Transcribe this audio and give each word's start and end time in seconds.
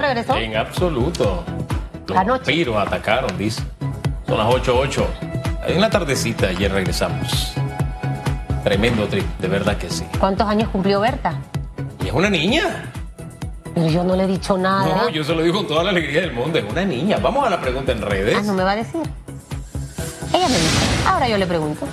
regresó? 0.00 0.36
En 0.36 0.56
absoluto. 0.56 1.44
Los 2.06 2.18
Anoche. 2.18 2.44
vampiros 2.44 2.76
atacaron, 2.76 3.38
dice. 3.38 3.62
Son 4.26 4.38
las 4.38 4.46
8.8. 4.48 5.04
En 5.66 5.80
la 5.80 5.90
tardecita 5.90 6.48
ayer 6.48 6.72
regresamos. 6.72 7.52
Tremendo 8.64 9.06
trip, 9.06 9.26
de 9.38 9.48
verdad 9.48 9.76
que 9.76 9.88
sí. 9.88 10.04
¿Cuántos 10.18 10.46
años 10.46 10.68
cumplió 10.70 11.00
Berta? 11.00 11.38
Y 12.04 12.08
es 12.08 12.12
una 12.12 12.28
niña. 12.28 12.90
Pero 13.74 13.88
yo 13.88 14.04
no 14.04 14.16
le 14.16 14.24
he 14.24 14.26
dicho 14.26 14.58
nada. 14.58 15.04
No, 15.04 15.08
yo 15.10 15.22
se 15.24 15.34
lo 15.34 15.42
digo 15.42 15.58
con 15.58 15.68
toda 15.68 15.84
la 15.84 15.90
alegría 15.90 16.22
del 16.22 16.32
mundo. 16.32 16.58
Es 16.58 16.64
una 16.68 16.84
niña. 16.84 17.18
Vamos 17.22 17.46
a 17.46 17.50
la 17.50 17.60
pregunta 17.60 17.92
en 17.92 18.02
redes. 18.02 18.36
Ah, 18.38 18.42
no 18.42 18.52
me 18.52 18.64
va 18.64 18.72
a 18.72 18.76
decir. 18.76 19.00
Ella 20.34 20.48
me 20.48 20.54
dice. 20.54 20.78
Ahora 21.06 21.28
yo 21.28 21.38
le 21.38 21.46
pregunto. 21.46 21.86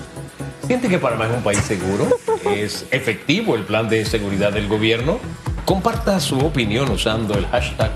¿Siente 0.65 0.89
que 0.89 0.97
Panamá 0.97 1.27
es 1.27 1.31
un 1.33 1.43
país 1.43 1.59
seguro? 1.59 2.07
¿Es 2.45 2.85
efectivo 2.91 3.55
el 3.55 3.63
plan 3.63 3.87
de 3.87 4.05
seguridad 4.05 4.51
del 4.51 4.67
gobierno? 4.67 5.19
Comparta 5.67 6.17
su 6.21 6.39
opinión 6.39 6.89
usando 6.89 7.33
el 7.37 7.45
hashtag 7.47 7.91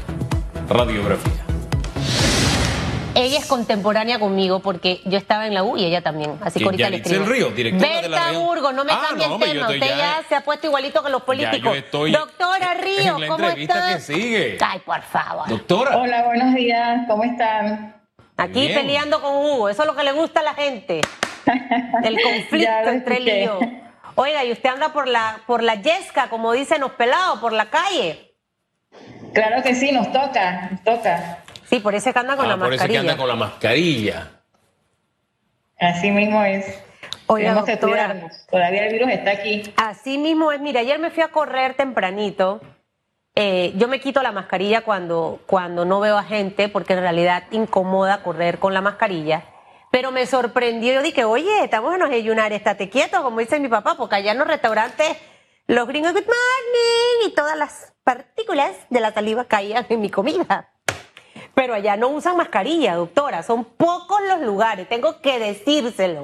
radiografía. 0.68 1.32
Ella 3.16 3.38
es 3.38 3.46
contemporánea 3.46 4.20
conmigo 4.20 4.60
porque 4.60 5.00
yo 5.06 5.18
estaba 5.18 5.48
en 5.48 5.54
la 5.54 5.64
U 5.64 5.78
y 5.78 5.86
ella 5.86 6.02
también. 6.02 6.38
Así 6.42 6.60
que 6.60 6.66
ahorita 6.66 6.90
le 6.90 6.98
escribo. 6.98 7.26
Río, 7.26 7.50
directora 7.52 8.02
de 8.02 8.10
la 8.10 8.26
Berta. 8.26 8.40
Burgos, 8.40 8.74
no 8.74 8.84
me 8.84 8.92
Ah, 8.92 9.02
cambie 9.08 9.28
no, 9.30 9.36
el 9.36 9.40
tema. 9.42 9.68
Usted 9.70 9.80
ya, 9.88 9.96
ya- 9.98 10.24
se 10.28 10.36
ha 10.36 10.42
puesto 10.44 10.68
igualito 10.68 11.02
que 11.02 11.10
los 11.10 11.22
políticos. 11.24 11.62
yo 11.64 11.74
estoy 11.76 12.12
Doctora 12.12 12.74
Río, 12.82 13.16
en 13.16 13.22
la 13.22 13.28
¿cómo 13.30 13.48
está? 13.48 13.94
que 13.94 14.00
sigue. 14.02 14.58
Ay, 14.60 14.80
por 14.86 15.02
favor. 15.04 15.48
Doctora. 15.48 15.96
Hola, 15.96 16.24
buenos 16.26 16.54
días, 16.54 17.06
¿cómo 17.08 17.24
están? 17.24 17.96
Aquí 18.36 18.68
Bien. 18.68 18.74
peleando 18.82 19.22
con 19.22 19.34
Hugo, 19.34 19.70
eso 19.70 19.84
es 19.84 19.88
lo 19.88 19.96
que 19.96 20.04
le 20.04 20.12
gusta 20.12 20.42
a 20.42 20.44
la 20.44 20.56
gente. 20.56 21.00
El 22.04 22.18
conflicto 22.22 22.90
entre 22.90 23.16
él 23.18 23.28
y 23.30 23.46
yo. 23.46 23.60
Oiga, 24.16 24.44
y 24.44 24.52
usted 24.52 24.70
anda 24.70 24.90
por 24.94 25.08
la, 25.08 25.42
por 25.48 25.64
la 25.64 25.76
yesca, 25.76 26.30
como 26.30 26.52
dicen 26.54 26.82
los 26.82 26.92
pelados, 26.92 27.40
por 27.40 27.54
la 27.54 27.70
calle. 27.70 28.34
Claro 29.34 29.64
que 29.64 29.74
sí, 29.76 29.92
nos 29.92 30.12
toca, 30.12 30.70
nos 30.72 30.84
toca. 30.84 31.40
Sí, 31.70 31.80
por 31.80 31.96
eso 31.96 32.10
es 32.10 32.14
que 32.14 32.20
anda 32.20 32.36
con 32.36 32.46
Ah, 32.46 32.50
la 32.50 32.58
por 32.58 32.68
eso 32.68 32.72
que 32.72 32.88
mascarilla. 32.90 33.00
anda 33.00 33.18
con 33.18 33.28
la 33.30 33.36
mascarilla. 33.36 34.28
Así 35.80 36.12
mismo 36.12 36.44
es. 36.44 36.66
Oiga, 37.28 37.50
Tenemos 37.50 37.66
que 37.66 37.72
doctora. 37.78 37.92
cuidarnos. 38.08 38.48
Todavía 38.48 38.86
el 38.88 38.94
virus 38.94 39.10
está 39.12 39.32
aquí. 39.32 39.74
Así 39.78 40.18
mismo 40.18 40.52
es, 40.52 40.60
mira, 40.60 40.82
ayer 40.82 41.00
me 41.00 41.12
fui 41.12 41.24
a 41.24 41.30
correr 41.30 41.76
tempranito. 41.76 42.60
Eh, 43.36 43.72
yo 43.78 43.88
me 43.88 44.02
quito 44.02 44.22
la 44.22 44.34
mascarilla 44.34 44.82
cuando, 44.82 45.40
cuando 45.48 45.86
no 45.86 46.02
veo 46.02 46.18
a 46.18 46.24
gente, 46.24 46.68
porque 46.68 46.94
en 46.94 47.00
realidad 47.00 47.44
incomoda 47.52 48.22
correr 48.24 48.60
con 48.60 48.74
la 48.74 48.82
mascarilla. 48.82 49.44
Pero 49.92 50.12
me 50.12 50.26
sorprendió, 50.26 50.94
yo 50.94 51.02
dije, 51.02 51.26
oye, 51.26 51.64
estamos 51.66 51.94
en 51.94 52.00
los 52.00 52.10
ayunar, 52.10 52.54
estate 52.54 52.90
quieto, 52.90 53.22
como 53.22 53.42
dice 53.42 53.60
mi 53.60 53.68
papá, 53.68 53.96
porque 53.98 54.16
allá 54.16 54.32
en 54.32 54.38
los 54.38 54.48
restaurantes, 54.48 55.18
los 55.68 55.86
gringos, 55.86 56.14
good 56.14 56.22
morning, 56.22 57.28
y 57.28 57.36
todas 57.36 57.58
las 57.58 57.94
partículas 58.06 58.72
de 58.90 59.02
la 59.02 59.14
saliva 59.14 59.46
caían 59.46 59.86
en 59.90 60.00
mi 60.00 60.10
comida. 60.10 60.70
Pero 61.54 61.74
allá 61.74 61.98
no 61.98 62.08
usan 62.08 62.38
mascarilla, 62.38 62.96
doctora, 62.96 63.44
son 63.44 63.66
pocos 63.66 64.22
los 64.30 64.40
lugares, 64.40 64.88
tengo 64.88 65.22
que 65.22 65.38
decírselo. 65.40 66.24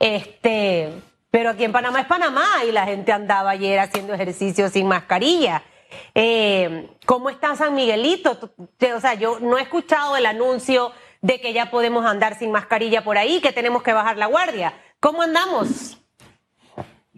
Este, 0.00 0.92
pero 1.30 1.50
aquí 1.50 1.62
en 1.62 1.72
Panamá 1.72 2.00
es 2.00 2.06
Panamá 2.06 2.46
y 2.66 2.72
la 2.72 2.84
gente 2.84 3.12
andaba 3.12 3.50
ayer 3.50 3.78
haciendo 3.78 4.12
ejercicio 4.12 4.68
sin 4.70 4.88
mascarilla. 4.88 5.62
Eh, 6.14 6.90
¿Cómo 7.06 7.30
está 7.30 7.54
San 7.54 7.74
Miguelito? 7.74 8.36
O 8.96 9.00
sea, 9.00 9.14
yo 9.14 9.38
no 9.38 9.56
he 9.56 9.62
escuchado 9.62 10.16
el 10.16 10.26
anuncio 10.26 10.92
de 11.20 11.40
que 11.40 11.52
ya 11.52 11.70
podemos 11.70 12.06
andar 12.06 12.38
sin 12.38 12.50
mascarilla 12.50 13.02
por 13.02 13.18
ahí, 13.18 13.40
que 13.40 13.52
tenemos 13.52 13.82
que 13.82 13.92
bajar 13.92 14.16
la 14.16 14.26
guardia. 14.26 14.74
¿Cómo 15.00 15.22
andamos? 15.22 15.98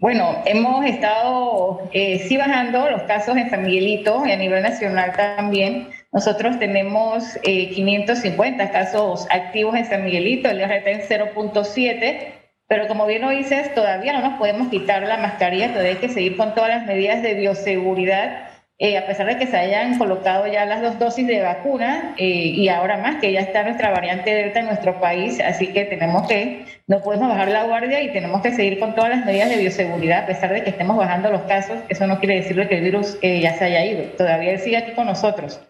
Bueno, 0.01 0.41
hemos 0.45 0.83
estado 0.85 1.87
eh, 1.93 2.25
sí 2.27 2.35
bajando 2.35 2.89
los 2.89 3.03
casos 3.03 3.37
en 3.37 3.51
San 3.51 3.61
Miguelito 3.61 4.25
y 4.25 4.31
a 4.31 4.35
nivel 4.35 4.63
nacional 4.63 5.13
también. 5.15 5.89
Nosotros 6.11 6.57
tenemos 6.57 7.37
eh, 7.43 7.69
550 7.69 8.71
casos 8.71 9.27
activos 9.29 9.75
en 9.75 9.85
San 9.85 10.03
Miguelito, 10.03 10.49
el 10.49 10.59
RT 10.59 10.87
en 10.87 11.01
0.7, 11.01 12.33
pero 12.67 12.87
como 12.87 13.05
bien 13.05 13.21
lo 13.21 13.29
dices, 13.29 13.73
todavía 13.75 14.13
no 14.13 14.27
nos 14.27 14.39
podemos 14.39 14.69
quitar 14.69 15.03
la 15.03 15.17
mascarilla, 15.17 15.69
todavía 15.69 15.91
hay 15.91 15.97
que 15.97 16.09
seguir 16.09 16.35
con 16.35 16.55
todas 16.55 16.71
las 16.71 16.85
medidas 16.87 17.21
de 17.21 17.35
bioseguridad, 17.35 18.49
eh, 18.83 18.97
a 18.97 19.05
pesar 19.05 19.27
de 19.27 19.37
que 19.37 19.45
se 19.45 19.55
hayan 19.55 19.99
colocado 19.99 20.47
ya 20.47 20.65
las 20.65 20.81
dos 20.81 20.97
dosis 20.97 21.27
de 21.27 21.39
vacuna 21.39 22.15
eh, 22.17 22.25
y 22.25 22.67
ahora 22.67 22.97
más 22.97 23.21
que 23.21 23.31
ya 23.31 23.41
está 23.41 23.61
nuestra 23.61 23.91
variante 23.91 24.33
Delta 24.33 24.61
en 24.61 24.65
nuestro 24.65 24.99
país, 24.99 25.39
así 25.39 25.67
que 25.67 25.85
tenemos 25.85 26.27
que, 26.27 26.65
no 26.87 26.99
podemos 27.03 27.29
bajar 27.29 27.49
la 27.49 27.65
guardia 27.65 28.01
y 28.01 28.11
tenemos 28.11 28.41
que 28.41 28.51
seguir 28.51 28.79
con 28.79 28.95
todas 28.95 29.11
las 29.11 29.23
medidas 29.23 29.49
de 29.49 29.57
bioseguridad, 29.57 30.23
a 30.23 30.25
pesar 30.25 30.51
de 30.51 30.63
que 30.63 30.71
estemos 30.71 30.97
bajando 30.97 31.29
los 31.29 31.43
casos, 31.43 31.77
eso 31.89 32.07
no 32.07 32.17
quiere 32.17 32.37
decir 32.37 32.67
que 32.67 32.77
el 32.79 32.83
virus 32.83 33.19
eh, 33.21 33.39
ya 33.39 33.53
se 33.55 33.65
haya 33.65 33.85
ido, 33.85 34.03
todavía 34.17 34.53
él 34.53 34.59
sigue 34.59 34.77
aquí 34.77 34.93
con 34.93 35.05
nosotros. 35.05 35.61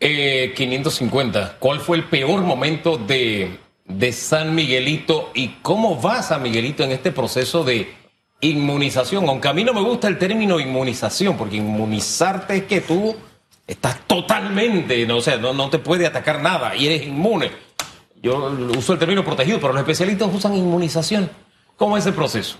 Eh, 0.00 0.54
550. 0.56 1.56
¿Cuál 1.58 1.80
fue 1.80 1.98
el 1.98 2.04
peor 2.04 2.40
momento 2.40 2.96
de 2.96 3.58
San 4.10 4.54
Miguelito 4.54 5.30
y 5.34 5.48
cómo 5.60 6.00
va 6.00 6.22
San 6.22 6.42
Miguelito 6.42 6.82
en 6.82 6.92
este 6.92 7.12
proceso 7.12 7.62
de 7.62 7.88
inmunización? 8.42 9.28
Aunque 9.28 9.48
a 9.48 9.52
mí 9.52 9.64
no 9.64 9.72
me 9.72 9.80
gusta 9.80 10.08
el 10.08 10.18
término 10.18 10.60
inmunización, 10.60 11.36
porque 11.36 11.56
inmunizarte 11.56 12.56
es 12.56 12.62
que 12.64 12.82
tú 12.82 13.16
estás 13.66 14.00
totalmente, 14.06 15.06
no, 15.06 15.16
o 15.16 15.20
sea, 15.20 15.38
no, 15.38 15.70
te 15.70 15.78
puede 15.78 16.06
atacar 16.06 16.42
nada 16.42 16.76
y 16.76 16.86
eres 16.86 17.06
inmune. 17.06 17.50
Yo 18.22 18.54
uso 18.76 18.92
el 18.92 18.98
término 18.98 19.24
protegido, 19.24 19.58
pero 19.58 19.72
los 19.72 19.80
especialistas 19.80 20.28
usan 20.32 20.54
inmunización. 20.54 21.30
¿Cómo 21.76 21.96
es 21.96 22.06
el 22.06 22.14
proceso? 22.14 22.58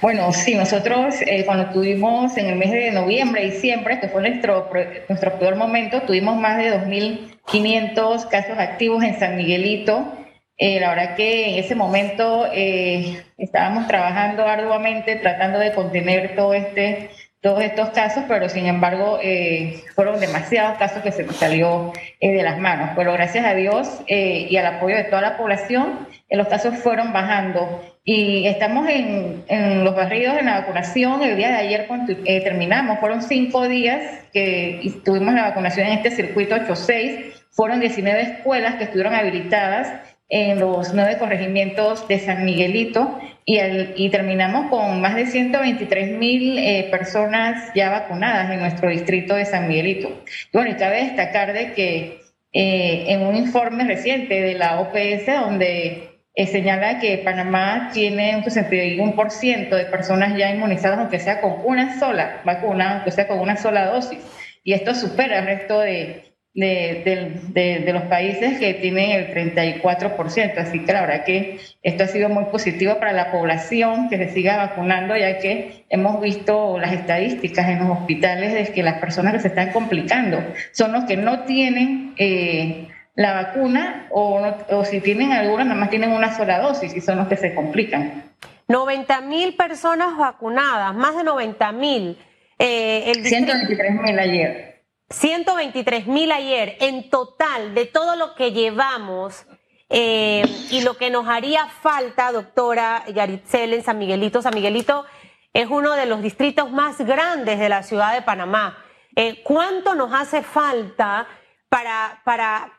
Bueno, 0.00 0.32
sí, 0.32 0.54
nosotros 0.54 1.16
eh, 1.22 1.44
cuando 1.44 1.70
tuvimos 1.70 2.36
en 2.36 2.46
el 2.46 2.56
mes 2.56 2.70
de 2.70 2.92
noviembre, 2.92 3.50
diciembre, 3.50 3.98
que 3.98 4.08
fue 4.08 4.20
nuestro, 4.20 4.70
nuestro 5.08 5.38
peor 5.38 5.56
momento, 5.56 6.02
tuvimos 6.02 6.36
más 6.36 6.58
de 6.58 6.70
2.500 6.78 8.28
casos 8.28 8.58
activos 8.58 9.02
en 9.02 9.18
San 9.18 9.36
Miguelito. 9.36 10.12
Eh, 10.58 10.80
la 10.80 10.90
verdad 10.90 11.14
que 11.14 11.50
en 11.50 11.64
ese 11.64 11.74
momento 11.74 12.46
eh, 12.52 13.22
estábamos 13.38 13.86
trabajando 13.86 14.44
arduamente 14.44 15.16
tratando 15.16 15.58
de 15.60 15.72
contener 15.72 16.34
todo 16.34 16.52
este, 16.52 17.10
todos 17.40 17.62
estos 17.62 17.90
casos, 17.90 18.24
pero 18.26 18.48
sin 18.48 18.66
embargo 18.66 19.20
eh, 19.22 19.84
fueron 19.94 20.18
demasiados 20.18 20.76
casos 20.78 21.02
que 21.02 21.12
se 21.12 21.22
nos 21.22 21.36
salió 21.36 21.92
eh, 22.20 22.32
de 22.32 22.42
las 22.42 22.58
manos. 22.58 22.90
Pero 22.96 23.12
gracias 23.12 23.44
a 23.44 23.54
Dios 23.54 24.00
eh, 24.08 24.48
y 24.50 24.56
al 24.56 24.66
apoyo 24.66 24.96
de 24.96 25.04
toda 25.04 25.22
la 25.22 25.36
población, 25.36 26.08
eh, 26.28 26.36
los 26.36 26.48
casos 26.48 26.76
fueron 26.78 27.12
bajando 27.12 27.80
y 28.04 28.46
estamos 28.46 28.88
en, 28.88 29.44
en 29.48 29.84
los 29.84 29.94
barridos 29.94 30.36
en 30.38 30.46
la 30.46 30.60
vacunación. 30.60 31.22
El 31.22 31.36
día 31.36 31.50
de 31.50 31.56
ayer 31.58 31.86
cuando 31.86 32.12
eh, 32.24 32.40
terminamos, 32.40 32.98
fueron 32.98 33.22
cinco 33.22 33.68
días 33.68 34.02
que 34.32 34.80
tuvimos 35.04 35.34
la 35.34 35.42
vacunación 35.42 35.86
en 35.86 35.92
este 35.92 36.10
circuito 36.10 36.56
8-6. 36.56 37.34
Fueron 37.50 37.80
19 37.80 38.20
escuelas 38.22 38.76
que 38.76 38.84
estuvieron 38.84 39.14
habilitadas 39.14 40.07
en 40.30 40.60
los 40.60 40.92
nueve 40.94 41.16
corregimientos 41.18 42.06
de 42.08 42.18
San 42.18 42.44
Miguelito 42.44 43.18
y, 43.44 43.56
el- 43.58 43.94
y 43.96 44.10
terminamos 44.10 44.68
con 44.70 45.00
más 45.00 45.14
de 45.14 45.26
123 45.26 46.18
mil 46.18 46.58
eh, 46.58 46.88
personas 46.90 47.70
ya 47.74 47.88
vacunadas 47.90 48.50
en 48.50 48.60
nuestro 48.60 48.90
distrito 48.90 49.34
de 49.34 49.46
San 49.46 49.68
Miguelito. 49.68 50.08
Y 50.52 50.56
bueno, 50.56 50.70
y 50.70 50.74
cabe 50.74 51.04
destacar 51.04 51.52
de 51.54 51.72
que 51.72 52.20
eh, 52.52 53.04
en 53.08 53.22
un 53.22 53.36
informe 53.36 53.84
reciente 53.84 54.40
de 54.40 54.54
la 54.54 54.80
OPS 54.80 55.26
donde 55.26 56.08
eh, 56.34 56.46
señala 56.46 56.98
que 57.00 57.18
Panamá 57.18 57.90
tiene 57.92 58.36
un 58.36 58.42
61% 58.44 59.70
de 59.70 59.84
personas 59.86 60.36
ya 60.36 60.50
inmunizadas, 60.50 60.98
aunque 60.98 61.18
sea 61.20 61.40
con 61.40 61.54
una 61.64 61.98
sola 61.98 62.40
vacuna, 62.44 62.96
aunque 62.96 63.10
sea 63.10 63.26
con 63.28 63.40
una 63.40 63.56
sola 63.56 63.86
dosis. 63.86 64.18
Y 64.62 64.72
esto 64.74 64.94
supera 64.94 65.38
el 65.38 65.46
resto 65.46 65.80
de, 65.80 66.27
de, 66.54 67.40
de- 67.52 67.78
de 67.80 67.92
los 67.92 68.02
países 68.04 68.58
que 68.58 68.74
tienen 68.74 69.10
el 69.12 69.32
34%. 69.34 70.58
Así 70.58 70.84
que 70.84 70.92
la 70.92 71.02
verdad 71.02 71.24
que 71.24 71.60
esto 71.82 72.04
ha 72.04 72.06
sido 72.08 72.28
muy 72.28 72.44
positivo 72.46 72.98
para 72.98 73.12
la 73.12 73.30
población 73.30 74.08
que 74.08 74.16
se 74.18 74.30
siga 74.30 74.56
vacunando, 74.56 75.16
ya 75.16 75.38
que 75.38 75.84
hemos 75.88 76.20
visto 76.20 76.78
las 76.78 76.92
estadísticas 76.92 77.68
en 77.68 77.80
los 77.80 77.90
hospitales 77.98 78.54
de 78.54 78.72
que 78.72 78.82
las 78.82 78.98
personas 78.98 79.34
que 79.34 79.40
se 79.40 79.48
están 79.48 79.70
complicando 79.72 80.42
son 80.72 80.92
los 80.92 81.04
que 81.04 81.16
no 81.16 81.40
tienen 81.44 82.14
eh, 82.16 82.88
la 83.14 83.34
vacuna 83.34 84.06
o, 84.10 84.40
no- 84.40 84.56
o 84.76 84.84
si 84.84 85.00
tienen 85.00 85.32
alguna, 85.32 85.64
nada 85.64 85.78
más 85.78 85.90
tienen 85.90 86.10
una 86.12 86.36
sola 86.36 86.58
dosis 86.60 86.94
y 86.96 87.00
son 87.00 87.18
los 87.18 87.28
que 87.28 87.36
se 87.36 87.54
complican. 87.54 88.24
90 88.68 89.20
mil 89.22 89.54
personas 89.54 90.16
vacunadas, 90.16 90.94
más 90.94 91.16
de 91.16 91.24
90 91.24 91.72
mil. 91.72 92.18
Eh, 92.58 93.04
el 93.14 93.22
distrito- 93.22 93.52
123 93.52 93.92
mil 94.02 94.18
ayer. 94.18 94.67
123 95.10 96.06
mil 96.06 96.30
ayer 96.32 96.76
en 96.80 97.08
total 97.10 97.74
de 97.74 97.86
todo 97.86 98.16
lo 98.16 98.34
que 98.34 98.52
llevamos 98.52 99.46
eh, 99.88 100.42
y 100.70 100.82
lo 100.82 100.96
que 100.98 101.08
nos 101.10 101.26
haría 101.28 101.66
falta, 101.66 102.30
doctora 102.30 103.04
Yaritzel, 103.08 103.72
en 103.72 103.82
San 103.84 103.98
Miguelito. 103.98 104.42
San 104.42 104.54
Miguelito 104.54 105.06
es 105.54 105.66
uno 105.70 105.94
de 105.94 106.04
los 106.06 106.20
distritos 106.20 106.70
más 106.70 106.98
grandes 106.98 107.58
de 107.58 107.68
la 107.70 107.82
ciudad 107.82 108.12
de 108.12 108.20
Panamá. 108.22 108.76
Eh, 109.16 109.42
¿Cuánto 109.44 109.94
nos 109.94 110.12
hace 110.12 110.42
falta 110.42 111.26
para, 111.70 112.20
para 112.24 112.70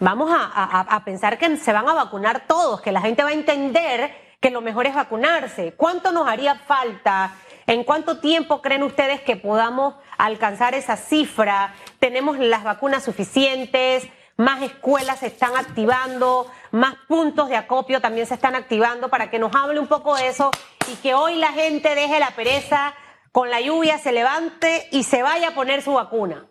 vamos 0.00 0.30
a, 0.32 0.44
a- 0.52 0.80
a 0.96 1.04
pensar 1.04 1.38
que 1.38 1.56
se 1.56 1.72
van 1.72 1.88
a 1.88 1.94
vacunar 1.94 2.46
todos, 2.48 2.80
que 2.80 2.90
la 2.92 3.00
gente 3.00 3.22
va 3.22 3.30
a 3.30 3.34
entender 3.34 4.12
que 4.40 4.50
lo 4.50 4.60
mejor 4.60 4.86
es 4.86 4.94
vacunarse? 4.94 5.74
¿Cuánto 5.76 6.10
nos 6.10 6.26
haría 6.28 6.56
falta? 6.56 7.32
¿En 7.70 7.84
cuánto 7.84 8.18
tiempo 8.18 8.62
creen 8.62 8.82
ustedes 8.82 9.20
que 9.20 9.36
podamos 9.36 9.94
alcanzar 10.18 10.74
esa 10.74 10.96
cifra? 10.96 11.72
¿Tenemos 12.00 12.36
las 12.40 12.64
vacunas 12.64 13.04
suficientes? 13.04 14.08
¿Más 14.36 14.60
escuelas 14.60 15.20
se 15.20 15.28
están 15.28 15.52
activando? 15.56 16.50
¿Más 16.72 16.96
puntos 17.06 17.48
de 17.48 17.54
acopio 17.54 18.00
también 18.00 18.26
se 18.26 18.34
están 18.34 18.56
activando? 18.56 19.08
Para 19.08 19.30
que 19.30 19.38
nos 19.38 19.54
hable 19.54 19.78
un 19.78 19.86
poco 19.86 20.16
de 20.16 20.26
eso 20.26 20.50
y 20.92 20.96
que 20.96 21.14
hoy 21.14 21.36
la 21.36 21.52
gente 21.52 21.94
deje 21.94 22.18
la 22.18 22.32
pereza, 22.32 22.92
con 23.30 23.50
la 23.50 23.60
lluvia 23.60 23.98
se 23.98 24.10
levante 24.10 24.88
y 24.90 25.04
se 25.04 25.22
vaya 25.22 25.50
a 25.50 25.54
poner 25.54 25.80
su 25.82 25.92
vacuna. 25.92 26.46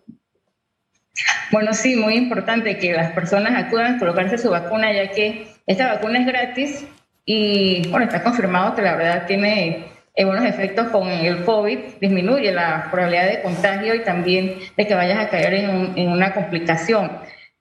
Bueno, 1.51 1.73
sí, 1.73 1.97
muy 1.97 2.15
importante 2.15 2.77
que 2.77 2.93
las 2.93 3.11
personas 3.11 3.61
acudan 3.61 3.95
a 3.95 3.99
colocarse 3.99 4.37
su 4.37 4.49
vacuna, 4.49 4.93
ya 4.93 5.11
que 5.11 5.53
esta 5.67 5.95
vacuna 5.95 6.19
es 6.19 6.25
gratis 6.25 6.85
y, 7.25 7.85
bueno, 7.89 8.05
está 8.05 8.23
confirmado 8.23 8.73
que 8.73 8.83
la 8.83 8.95
verdad 8.95 9.27
tiene 9.27 9.98
eh, 10.19 10.25
buenos 10.25 10.45
efectos 10.45 10.89
con 10.89 11.07
el 11.07 11.45
COVID, 11.45 11.79
disminuye 12.01 12.51
la 12.51 12.89
probabilidad 12.91 13.27
de 13.27 13.41
contagio 13.41 13.95
y 13.95 14.03
también 14.03 14.55
de 14.75 14.85
que 14.85 14.93
vayas 14.93 15.17
a 15.17 15.29
caer 15.29 15.53
en, 15.53 16.09
una 16.09 16.33
complicación. 16.33 17.09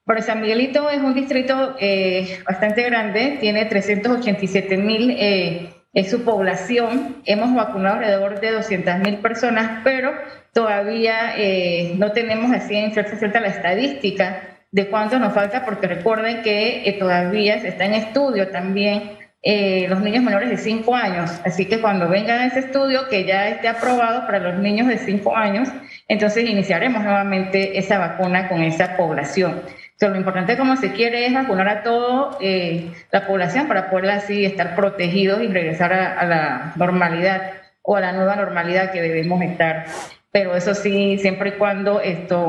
Pero 0.05 0.23
San 0.23 0.41
Miguelito 0.41 0.91
es 0.91 0.99
un 0.99 1.15
distrito 1.15 1.77
eh, 1.79 2.41
bastante 2.45 2.83
grande, 2.83 3.37
tiene 3.41 3.67
387 3.67 4.77
mil 4.77 5.15
eh, 5.19 5.69
es 5.95 6.11
su 6.11 6.25
población. 6.25 7.17
Hemos 7.25 7.55
vacunado 7.55 7.97
alrededor 7.97 8.41
de 8.41 8.53
200 8.53 8.99
mil 9.01 9.19
personas, 9.19 9.81
pero 9.85 10.13
todavía 10.53 11.35
eh, 11.37 11.95
no 11.97 12.13
tenemos 12.13 12.51
así 12.53 12.75
en 12.75 12.93
cierta, 12.93 13.17
cierta 13.17 13.41
la 13.41 13.49
estadística 13.49 14.59
de 14.71 14.89
cuánto 14.89 15.19
nos 15.19 15.33
falta, 15.33 15.65
porque 15.65 15.87
recuerden 15.87 16.43
que 16.43 16.89
eh, 16.89 16.97
todavía 16.99 17.55
está 17.55 17.87
en 17.87 17.95
estudio 17.95 18.49
también 18.49 19.18
eh, 19.43 19.87
los 19.89 20.01
niños 20.01 20.25
menores 20.25 20.51
de 20.51 20.57
5 20.57 20.95
años. 20.95 21.31
Así 21.45 21.67
que 21.67 21.81
cuando 21.81 22.09
venga 22.09 22.47
ese 22.47 22.61
estudio, 22.61 23.09
que 23.09 23.25
ya 23.25 23.49
esté 23.49 23.69
aprobado 23.69 24.27
para 24.27 24.39
los 24.39 24.59
niños 24.59 24.89
de 24.89 24.99
5 24.99 25.37
años, 25.37 25.69
entonces 26.09 26.49
iniciaremos 26.49 27.03
nuevamente 27.03 27.79
esa 27.79 27.99
vacuna 27.99 28.49
con 28.49 28.63
esa 28.63 28.97
población 28.97 29.63
lo 30.07 30.17
importante 30.17 30.57
como 30.57 30.77
se 30.77 30.93
quiere 30.93 31.27
es 31.27 31.35
vacunar 31.35 31.69
a 31.69 31.83
toda 31.83 32.39
eh, 32.41 32.93
la 33.11 33.27
población 33.27 33.67
para 33.67 33.91
poder 33.91 34.11
así 34.11 34.45
estar 34.45 34.77
protegidos 34.77 35.43
y 35.43 35.49
regresar 35.49 35.93
a, 35.93 36.25
la 36.25 36.73
normalidad 36.77 37.55
o 37.83 37.97
a 37.97 38.01
la 38.01 38.13
nueva 38.13 38.37
normalidad 38.37 38.93
que 38.93 39.03
debemos 39.03 39.43
estar. 39.43 39.87
Pero 40.31 40.55
eso 40.55 40.75
sí, 40.75 41.19
siempre 41.19 41.51
y 41.51 41.53
cuando 41.53 42.01
esto, 42.01 42.49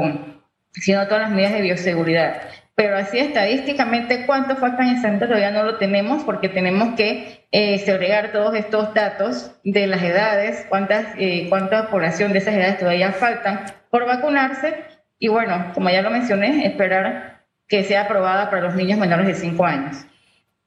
siguiendo 0.74 1.08
todas 1.08 1.24
las 1.24 1.32
medidas 1.32 1.54
de 1.54 1.62
bioseguridad. 1.62 2.42
Pero 2.80 2.96
así 2.96 3.20
estadísticamente, 3.20 4.26
¿cuánto 4.26 4.56
faltan 4.56 4.88
en 4.88 5.02
Santa 5.02 5.26
todavía 5.26 5.52
no 5.52 5.64
lo 5.64 5.76
tenemos 5.76 6.24
porque 6.24 6.48
tenemos 6.48 6.96
que 6.96 7.46
eh, 7.52 7.78
segregar 7.80 8.32
todos 8.32 8.56
estos 8.56 8.94
datos 8.94 9.52
de 9.66 9.86
las 9.86 10.02
edades, 10.02 10.66
cuántas, 10.70 11.08
eh, 11.18 11.48
cuánta 11.50 11.90
población 11.90 12.32
de 12.32 12.40
esas 12.40 12.54
edades 12.54 12.80
todavía 12.80 13.12
faltan 13.12 13.66
por 13.92 14.06
vacunarse. 14.06 14.86
Y 15.20 15.28
bueno, 15.28 15.74
como 15.74 15.90
ya 15.90 16.02
lo 16.02 16.10
mencioné, 16.10 16.66
esperar 16.66 17.44
que 17.68 17.84
sea 17.84 18.04
aprobada 18.04 18.50
para 18.50 18.62
los 18.62 18.76
niños 18.76 18.98
menores 18.98 19.28
de 19.28 19.36
5 19.36 19.66
años. 19.66 19.98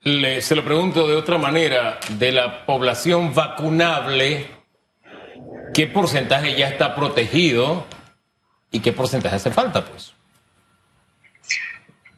se 0.02 0.54
lo 0.54 0.62
pregunto 0.66 1.08
de 1.08 1.16
otra 1.16 1.38
manera, 1.38 1.96
de 2.18 2.30
la 2.30 2.66
población 2.66 3.32
vacunable, 3.32 4.48
¿qué 5.72 5.86
porcentaje 5.86 6.56
ya 6.56 6.68
está 6.68 6.94
protegido 6.94 7.86
y 8.70 8.80
qué 8.80 8.92
porcentaje 8.92 9.36
hace 9.36 9.50
falta, 9.50 9.82
pues? 9.82 10.12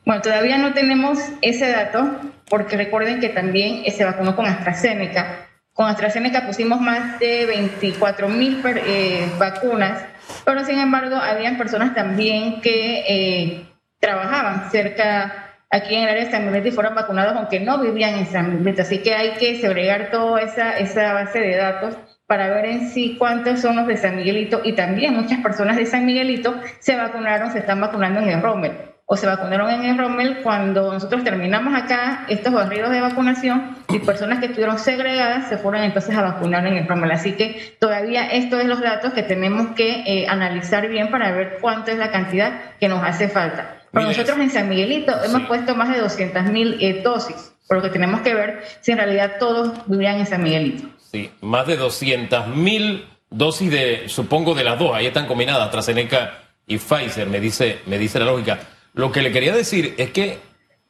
Bueno, 0.04 0.20
todavía 0.20 0.58
no 0.58 0.74
tenemos 0.74 1.18
ese 1.40 1.70
dato 1.70 2.20
porque 2.50 2.76
recuerden 2.76 3.20
que 3.20 3.30
también 3.30 3.90
se 3.90 4.04
vacunó 4.04 4.36
con 4.36 4.44
AstraZeneca. 4.44 5.48
Con 5.72 5.86
AstraZeneca 5.88 6.46
pusimos 6.46 6.80
más 6.80 7.18
de 7.18 7.46
24 7.46 8.28
mil 8.28 8.62
eh, 8.64 9.26
vacunas, 9.38 10.04
pero 10.44 10.64
sin 10.64 10.78
embargo 10.78 11.16
habían 11.16 11.56
personas 11.56 11.94
también 11.94 12.60
que 12.60 13.04
eh, 13.08 13.66
trabajaban 13.98 14.70
cerca 14.70 15.54
aquí 15.70 15.94
en 15.94 16.02
el 16.02 16.10
área 16.10 16.24
de 16.26 16.30
San 16.30 16.44
Miguelito 16.44 16.68
y 16.68 16.72
fueron 16.72 16.94
vacunados 16.94 17.34
aunque 17.36 17.58
no 17.60 17.80
vivían 17.80 18.14
en 18.14 18.26
San 18.26 18.50
Miguelito. 18.50 18.82
Así 18.82 18.98
que 18.98 19.14
hay 19.14 19.30
que 19.32 19.58
segregar 19.58 20.10
toda 20.10 20.42
esa, 20.42 20.78
esa 20.78 21.14
base 21.14 21.40
de 21.40 21.56
datos 21.56 21.96
para 22.26 22.50
ver 22.50 22.66
en 22.66 22.90
sí 22.90 23.16
cuántos 23.18 23.60
son 23.60 23.76
los 23.76 23.86
de 23.86 23.96
San 23.96 24.16
Miguelito 24.16 24.60
y 24.62 24.74
también 24.74 25.14
muchas 25.14 25.40
personas 25.40 25.76
de 25.76 25.86
San 25.86 26.04
Miguelito 26.04 26.54
se 26.78 26.94
vacunaron, 26.94 27.50
se 27.50 27.60
están 27.60 27.80
vacunando 27.80 28.20
en 28.20 28.28
el 28.28 28.42
Rommel 28.42 28.93
o 29.06 29.16
se 29.16 29.26
vacunaron 29.26 29.70
en 29.70 29.84
el 29.84 29.98
Rommel 29.98 30.42
cuando 30.42 30.92
nosotros 30.92 31.24
terminamos 31.24 31.74
acá 31.74 32.24
estos 32.28 32.52
barridos 32.52 32.90
de 32.90 33.00
vacunación 33.00 33.76
y 33.90 33.98
personas 33.98 34.38
que 34.38 34.46
estuvieron 34.46 34.78
segregadas 34.78 35.48
se 35.48 35.58
fueron 35.58 35.82
entonces 35.82 36.16
a 36.16 36.22
vacunar 36.22 36.66
en 36.66 36.78
el 36.78 36.88
Rommel. 36.88 37.10
Así 37.10 37.32
que 37.32 37.76
todavía 37.78 38.26
estos 38.26 38.60
son 38.60 38.68
los 38.68 38.80
datos 38.80 39.12
que 39.12 39.22
tenemos 39.22 39.74
que 39.74 40.04
eh, 40.06 40.26
analizar 40.26 40.88
bien 40.88 41.10
para 41.10 41.32
ver 41.32 41.58
cuánto 41.60 41.90
es 41.90 41.98
la 41.98 42.10
cantidad 42.10 42.72
que 42.80 42.88
nos 42.88 43.02
hace 43.04 43.28
falta 43.28 43.84
nosotros 44.02 44.38
en 44.38 44.50
San 44.50 44.68
Miguelito 44.68 45.12
hemos 45.24 45.42
puesto 45.46 45.74
más 45.74 45.92
de 45.92 46.00
200 46.00 46.44
mil 46.44 46.76
eh, 46.80 47.02
dosis, 47.02 47.52
por 47.68 47.78
lo 47.78 47.82
que 47.82 47.90
tenemos 47.90 48.20
que 48.22 48.34
ver 48.34 48.64
si 48.80 48.92
en 48.92 48.98
realidad 48.98 49.36
todos 49.38 49.72
vivían 49.86 50.18
en 50.18 50.26
San 50.26 50.42
Miguelito. 50.42 50.88
Sí, 51.10 51.30
más 51.40 51.66
de 51.66 51.76
200 51.76 52.48
mil 52.48 53.06
dosis 53.30 53.70
de, 53.70 54.08
supongo, 54.08 54.54
de 54.54 54.64
las 54.64 54.78
dos, 54.78 54.94
ahí 54.94 55.06
están 55.06 55.26
combinadas, 55.26 55.62
AstraZeneca 55.62 56.38
y 56.66 56.78
Pfizer, 56.78 57.28
me 57.28 57.40
dice, 57.40 57.80
me 57.86 57.98
dice 57.98 58.18
la 58.18 58.26
lógica. 58.26 58.58
Lo 58.94 59.12
que 59.12 59.22
le 59.22 59.32
quería 59.32 59.54
decir 59.54 59.94
es 59.98 60.10
que 60.10 60.38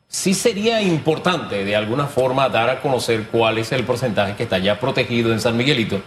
sí 0.06 0.34
sería 0.34 0.80
importante 0.80 1.64
de 1.64 1.74
alguna 1.74 2.06
forma 2.06 2.48
dar 2.48 2.70
a 2.70 2.80
conocer 2.80 3.24
cuál 3.32 3.58
es 3.58 3.72
el 3.72 3.84
porcentaje 3.84 4.36
que 4.36 4.44
está 4.44 4.58
ya 4.58 4.78
protegido 4.78 5.32
en 5.32 5.40
San 5.40 5.56
Miguelito 5.56 6.00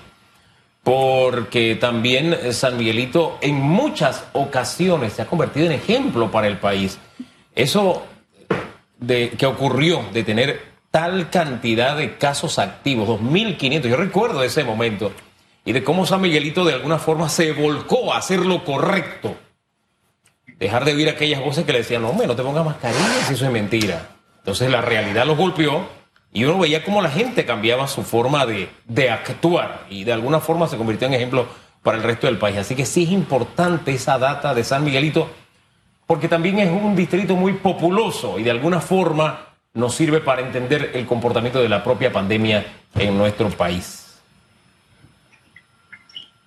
porque 0.87 1.75
también 1.75 2.53
San 2.53 2.77
Miguelito 2.77 3.39
en 3.41 3.55
muchas 3.55 4.23
ocasiones 4.31 5.11
se 5.11 5.21
ha 5.21 5.25
convertido 5.25 5.65
en 5.65 5.73
ejemplo 5.73 6.31
para 6.31 6.47
el 6.47 6.59
país. 6.59 6.97
Eso 7.53 8.05
de, 8.97 9.31
que 9.31 9.45
ocurrió 9.45 10.05
de 10.13 10.23
tener 10.23 10.61
tal 10.89 11.29
cantidad 11.29 11.97
de 11.97 12.15
casos 12.15 12.57
activos, 12.57 13.09
2.500, 13.19 13.81
yo 13.81 13.97
recuerdo 13.97 14.43
ese 14.43 14.63
momento, 14.63 15.11
y 15.65 15.73
de 15.73 15.83
cómo 15.83 16.05
San 16.05 16.21
Miguelito 16.21 16.63
de 16.63 16.75
alguna 16.75 16.99
forma 16.99 17.27
se 17.27 17.51
volcó 17.51 18.13
a 18.13 18.19
hacer 18.19 18.45
lo 18.45 18.63
correcto. 18.63 19.35
Dejar 20.59 20.85
de 20.85 20.93
oír 20.93 21.09
aquellas 21.09 21.41
voces 21.41 21.65
que 21.65 21.71
le 21.71 21.79
decían, 21.79 22.01
no, 22.01 22.09
hombre, 22.09 22.27
no 22.27 22.35
te 22.35 22.43
pongas 22.43 22.65
mascarilla 22.65 23.23
si 23.27 23.33
eso 23.33 23.45
es 23.45 23.51
mentira. 23.51 24.09
Entonces 24.39 24.71
la 24.71 24.81
realidad 24.81 25.25
los 25.25 25.37
golpeó 25.37 25.87
y 26.33 26.43
uno 26.45 26.59
veía 26.59 26.83
cómo 26.83 27.01
la 27.01 27.09
gente 27.09 27.45
cambiaba 27.45 27.87
su 27.87 28.03
forma 28.03 28.45
de, 28.45 28.69
de 28.85 29.09
actuar 29.09 29.85
y 29.89 30.03
de 30.03 30.13
alguna 30.13 30.39
forma 30.39 30.67
se 30.67 30.77
convirtió 30.77 31.07
en 31.07 31.13
ejemplo 31.13 31.47
para 31.83 31.97
el 31.97 32.03
resto 32.03 32.27
del 32.27 32.37
país. 32.37 32.57
Así 32.57 32.75
que 32.75 32.85
sí 32.85 33.03
es 33.03 33.11
importante 33.11 33.93
esa 33.93 34.17
data 34.17 34.53
de 34.53 34.63
San 34.63 34.83
Miguelito, 34.83 35.29
porque 36.05 36.27
también 36.27 36.59
es 36.59 36.69
un 36.69 36.95
distrito 36.95 37.35
muy 37.35 37.53
populoso 37.53 38.39
y 38.39 38.43
de 38.43 38.51
alguna 38.51 38.79
forma 38.79 39.47
nos 39.73 39.93
sirve 39.93 40.21
para 40.21 40.41
entender 40.41 40.91
el 40.95 41.05
comportamiento 41.05 41.61
de 41.61 41.69
la 41.69 41.83
propia 41.83 42.11
pandemia 42.11 42.65
en 42.95 43.17
nuestro 43.17 43.49
país. 43.49 44.19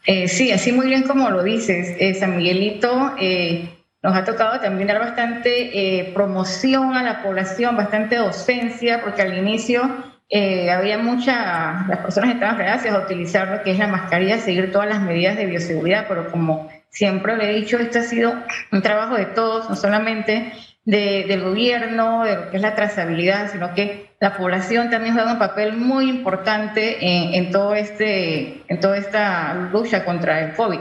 Eh, 0.04 0.28
sí, 0.28 0.50
así 0.50 0.72
muy 0.72 0.88
bien 0.88 1.04
como 1.04 1.30
lo 1.30 1.42
dices, 1.42 1.94
eh, 1.98 2.14
San 2.14 2.36
Miguelito 2.36 3.12
eh, 3.20 3.68
nos 4.02 4.16
ha 4.16 4.24
tocado 4.24 4.60
también 4.60 4.88
dar 4.88 4.98
bastante 4.98 6.00
eh, 6.00 6.12
promoción 6.14 6.96
a 6.96 7.02
la 7.02 7.22
población, 7.22 7.76
bastante 7.76 8.16
docencia, 8.16 9.00
porque 9.02 9.22
al 9.22 9.36
inicio 9.36 9.82
eh, 10.28 10.70
había 10.70 10.96
muchas, 10.96 11.86
las 11.88 11.98
personas 11.98 12.34
estaban 12.34 12.56
reacias 12.56 12.94
a 12.94 13.00
utilizar 13.00 13.48
lo 13.48 13.62
que 13.62 13.72
es 13.72 13.78
la 13.78 13.88
mascarilla, 13.88 14.38
seguir 14.38 14.72
todas 14.72 14.88
las 14.88 15.02
medidas 15.02 15.36
de 15.36 15.46
bioseguridad, 15.46 16.06
pero 16.08 16.30
como 16.30 16.68
siempre 16.88 17.36
le 17.36 17.50
he 17.50 17.54
dicho, 17.54 17.78
esto 17.78 17.98
ha 17.98 18.02
sido 18.02 18.34
un 18.72 18.80
trabajo 18.80 19.16
de 19.16 19.26
todos, 19.26 19.68
no 19.68 19.76
solamente 19.76 20.52
del 20.84 21.42
gobierno, 21.42 22.24
de 22.24 22.36
lo 22.36 22.50
que 22.50 22.56
es 22.56 22.62
la 22.62 22.74
trazabilidad, 22.74 23.50
sino 23.52 23.74
que 23.74 24.10
la 24.18 24.36
población 24.36 24.90
también 24.90 25.14
juega 25.14 25.32
un 25.32 25.38
papel 25.38 25.74
muy 25.76 26.08
importante 26.08 27.36
en, 27.36 27.50
todo 27.50 27.74
este, 27.74 28.62
en 28.66 28.80
toda 28.80 28.96
esta 28.96 29.54
lucha 29.72 30.04
contra 30.04 30.40
el 30.40 30.54
COVID. 30.54 30.80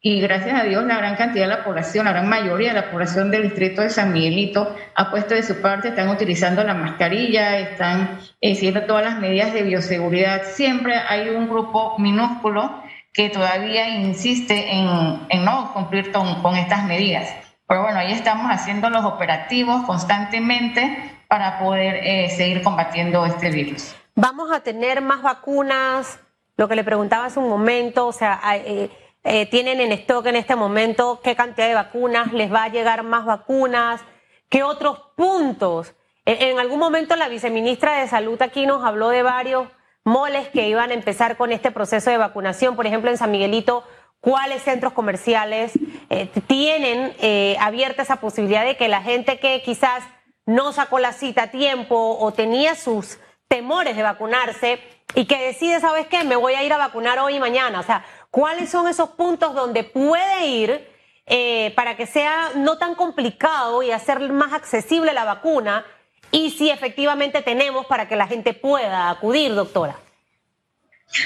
Y 0.00 0.20
gracias 0.20 0.60
a 0.60 0.62
Dios, 0.62 0.84
la 0.84 0.98
gran 0.98 1.16
cantidad 1.16 1.48
de 1.48 1.56
la 1.56 1.64
población, 1.64 2.04
la 2.04 2.12
gran 2.12 2.28
mayoría 2.28 2.68
de 2.68 2.80
la 2.80 2.90
población 2.90 3.32
del 3.32 3.42
distrito 3.42 3.82
de 3.82 3.90
San 3.90 4.12
Miguelito 4.12 4.76
ha 4.94 5.10
puesto 5.10 5.34
de 5.34 5.42
su 5.42 5.60
parte, 5.60 5.88
están 5.88 6.08
utilizando 6.08 6.62
la 6.62 6.74
mascarilla, 6.74 7.58
están 7.58 8.20
eh, 8.40 8.54
siguiendo 8.54 8.84
todas 8.84 9.04
las 9.04 9.18
medidas 9.18 9.52
de 9.52 9.62
bioseguridad. 9.62 10.44
Siempre 10.44 10.94
hay 10.94 11.30
un 11.30 11.48
grupo 11.48 11.98
minúsculo 11.98 12.80
que 13.12 13.28
todavía 13.28 13.88
insiste 13.88 14.72
en, 14.72 15.44
no 15.44 15.72
cumplir 15.72 16.12
con, 16.12 16.56
estas 16.56 16.84
medidas. 16.84 17.28
Pero 17.66 17.82
bueno, 17.82 17.98
ahí 17.98 18.12
estamos 18.12 18.46
haciendo 18.52 18.90
los 18.90 19.04
operativos 19.04 19.84
constantemente 19.84 21.12
para 21.26 21.58
poder 21.58 21.96
eh, 22.04 22.30
seguir 22.30 22.62
combatiendo 22.62 23.26
este 23.26 23.50
virus. 23.50 23.96
Vamos 24.14 24.52
a 24.52 24.60
tener 24.60 25.00
más 25.00 25.22
vacunas, 25.22 26.20
lo 26.56 26.68
que 26.68 26.76
le 26.76 26.84
preguntaba 26.84 27.26
hace 27.26 27.40
un 27.40 27.48
momento, 27.48 28.06
o 28.06 28.12
sea, 28.12 28.40
eh, 28.64 28.90
eh, 29.30 29.44
tienen 29.44 29.80
en 29.80 29.92
stock 29.92 30.24
en 30.26 30.36
este 30.36 30.56
momento, 30.56 31.20
qué 31.22 31.36
cantidad 31.36 31.68
de 31.68 31.74
vacunas, 31.74 32.32
les 32.32 32.50
va 32.50 32.64
a 32.64 32.68
llegar 32.68 33.02
más 33.02 33.26
vacunas, 33.26 34.00
qué 34.48 34.62
otros 34.62 35.00
puntos. 35.16 35.94
En, 36.24 36.58
algún 36.58 36.78
momento 36.78 37.14
la 37.14 37.28
viceministra 37.28 38.00
de 38.00 38.08
Salud 38.08 38.40
aquí 38.40 38.64
nos 38.64 38.82
habló 38.84 39.10
de 39.10 39.22
varios, 39.22 39.68
moles 40.02 40.48
que 40.48 40.68
iban 40.68 40.90
a 40.90 40.94
empezar 40.94 41.36
con 41.36 41.52
este 41.52 41.70
proceso 41.70 42.10
de 42.10 42.16
vacunación. 42.16 42.74
Por 42.74 42.86
ejemplo, 42.86 43.10
en 43.10 43.18
San 43.18 43.30
Miguelito, 43.30 43.84
¿cuáles 44.20 44.62
centros 44.62 44.94
comerciales 44.94 45.72
eh, 46.08 46.30
tienen 46.46 47.14
eh, 47.20 47.56
abierta 47.60 48.02
esa 48.02 48.16
posibilidad 48.16 48.64
de 48.64 48.78
que 48.78 48.88
la 48.88 49.02
gente 49.02 49.38
que 49.38 49.60
quizás 49.62 50.04
no 50.46 50.72
sacó 50.72 51.00
la 51.00 51.12
cita 51.12 51.42
a 51.44 51.50
tiempo 51.50 52.16
o 52.18 52.32
tenía 52.32 52.74
sus 52.74 53.18
temores 53.46 53.94
de 53.94 54.02
vacunarse 54.02 54.80
y 55.14 55.24
que 55.24 55.38
decide, 55.38 55.80
¿sabes 55.80 56.06
qué? 56.06 56.24
Me 56.24 56.36
voy 56.36 56.54
a 56.54 56.62
ir 56.62 56.72
a 56.72 56.78
vacunar 56.78 57.18
hoy 57.18 57.36
y 57.36 57.40
mañana. 57.40 57.80
O 57.80 57.82
sea, 57.82 58.04
¿cuáles 58.38 58.70
son 58.70 58.86
esos 58.86 59.10
puntos 59.10 59.52
donde 59.52 59.82
puede 59.82 60.46
ir 60.46 60.88
eh, 61.26 61.72
para 61.74 61.96
que 61.96 62.06
sea 62.06 62.50
no 62.54 62.78
tan 62.78 62.94
complicado 62.94 63.82
y 63.82 63.90
hacer 63.90 64.20
más 64.30 64.52
accesible 64.52 65.12
la 65.12 65.24
vacuna? 65.24 65.84
Y 66.30 66.50
si 66.50 66.70
efectivamente 66.70 67.42
tenemos 67.42 67.86
para 67.86 68.06
que 68.06 68.14
la 68.14 68.28
gente 68.28 68.54
pueda 68.54 69.10
acudir, 69.10 69.56
doctora. 69.56 69.96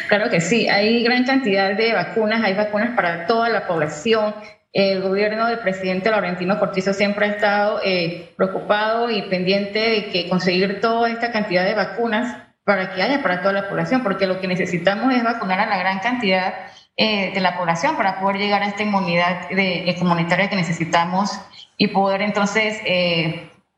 Claro 0.08 0.30
que 0.30 0.40
sí, 0.40 0.70
hay 0.70 1.02
gran 1.04 1.24
cantidad 1.24 1.76
de 1.76 1.92
vacunas, 1.92 2.42
hay 2.42 2.54
vacunas 2.54 2.96
para 2.96 3.26
toda 3.26 3.50
la 3.50 3.66
población. 3.66 4.34
El 4.72 5.02
gobierno 5.02 5.48
del 5.48 5.58
presidente 5.58 6.10
Laurentino 6.10 6.58
Cortizo 6.58 6.94
siempre 6.94 7.26
ha 7.26 7.28
estado 7.28 7.80
eh, 7.84 8.32
preocupado 8.38 9.10
y 9.10 9.20
pendiente 9.28 9.78
de 9.80 10.06
que 10.06 10.30
conseguir 10.30 10.80
toda 10.80 11.10
esta 11.10 11.30
cantidad 11.30 11.66
de 11.66 11.74
vacunas 11.74 12.38
para 12.64 12.94
que 12.94 13.02
haya 13.02 13.22
para 13.22 13.42
toda 13.42 13.52
la 13.52 13.68
población, 13.68 14.02
porque 14.02 14.26
lo 14.26 14.40
que 14.40 14.46
necesitamos 14.46 15.12
es 15.12 15.22
vacunar 15.22 15.60
a 15.60 15.66
la 15.66 15.76
gran 15.76 15.98
cantidad 15.98 16.54
eh, 16.96 17.32
de 17.32 17.40
la 17.40 17.56
población 17.56 17.96
para 17.96 18.20
poder 18.20 18.38
llegar 18.38 18.62
a 18.62 18.66
esta 18.66 18.82
inmunidad 18.82 19.48
de, 19.48 19.88
eh, 19.88 19.96
comunitaria 19.98 20.48
que 20.48 20.56
necesitamos 20.56 21.40
y 21.76 21.88
poder 21.88 22.22
entonces 22.22 22.80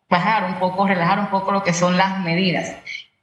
bajar 0.09 0.45
un 0.45 0.55
poco, 0.59 0.87
relajar 0.87 1.19
un 1.19 1.29
poco 1.29 1.53
lo 1.53 1.63
que 1.63 1.73
son 1.73 1.97
las 1.97 2.21
medidas. 2.21 2.77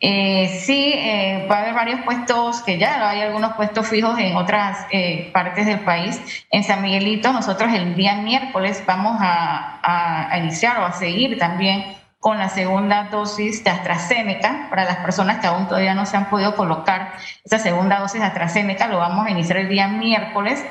Eh, 0.04 0.60
sí, 0.64 0.94
eh, 0.96 1.46
va 1.50 1.58
a 1.58 1.62
haber 1.62 1.76
varios 1.76 2.02
puestos 2.02 2.64
que 2.64 2.80
ya 2.80 3.08
hay 3.08 3.22
algunos 3.22 3.54
puestos 3.54 3.88
fijos 3.88 4.18
en 4.18 4.36
otras 4.36 4.88
eh, 4.90 5.30
partes 5.32 5.68
del 5.68 5.82
país. 5.82 6.20
En 6.50 6.64
San 6.64 6.82
Miguelito, 6.82 7.32
nosotros 7.32 7.72
el 7.72 7.96
día 7.96 8.16
miércoles 8.16 8.84
vamos 8.88 9.18
a, 9.20 10.32
a, 10.32 10.40
iniciar 10.40 10.80
o 10.80 10.86
a 10.86 10.94
seguir 10.94 11.38
también 11.38 11.86
con 12.22 12.38
la 12.38 12.50
segunda 12.50 13.06
dosis 13.06 13.64
de 13.64 13.72
AstraZeneca 13.72 14.68
para 14.70 14.86
las 14.86 14.98
personas 14.98 15.40
que 15.40 15.48
aún 15.48 15.68
todavía 15.68 15.96
no 15.96 16.06
se 16.06 16.16
han 16.16 16.30
podido 16.30 16.56
colocar 16.56 17.14
esa 17.44 17.58
segunda 17.58 18.00
dosis 18.00 18.22
de 18.22 18.28
AstraZeneca. 18.28 18.88
Lo 18.88 19.00
vamos 19.00 19.26
a 19.26 19.32
iniciar 19.32 19.58
el 19.58 19.70
día 19.70 19.88
miércoles. 19.88 20.64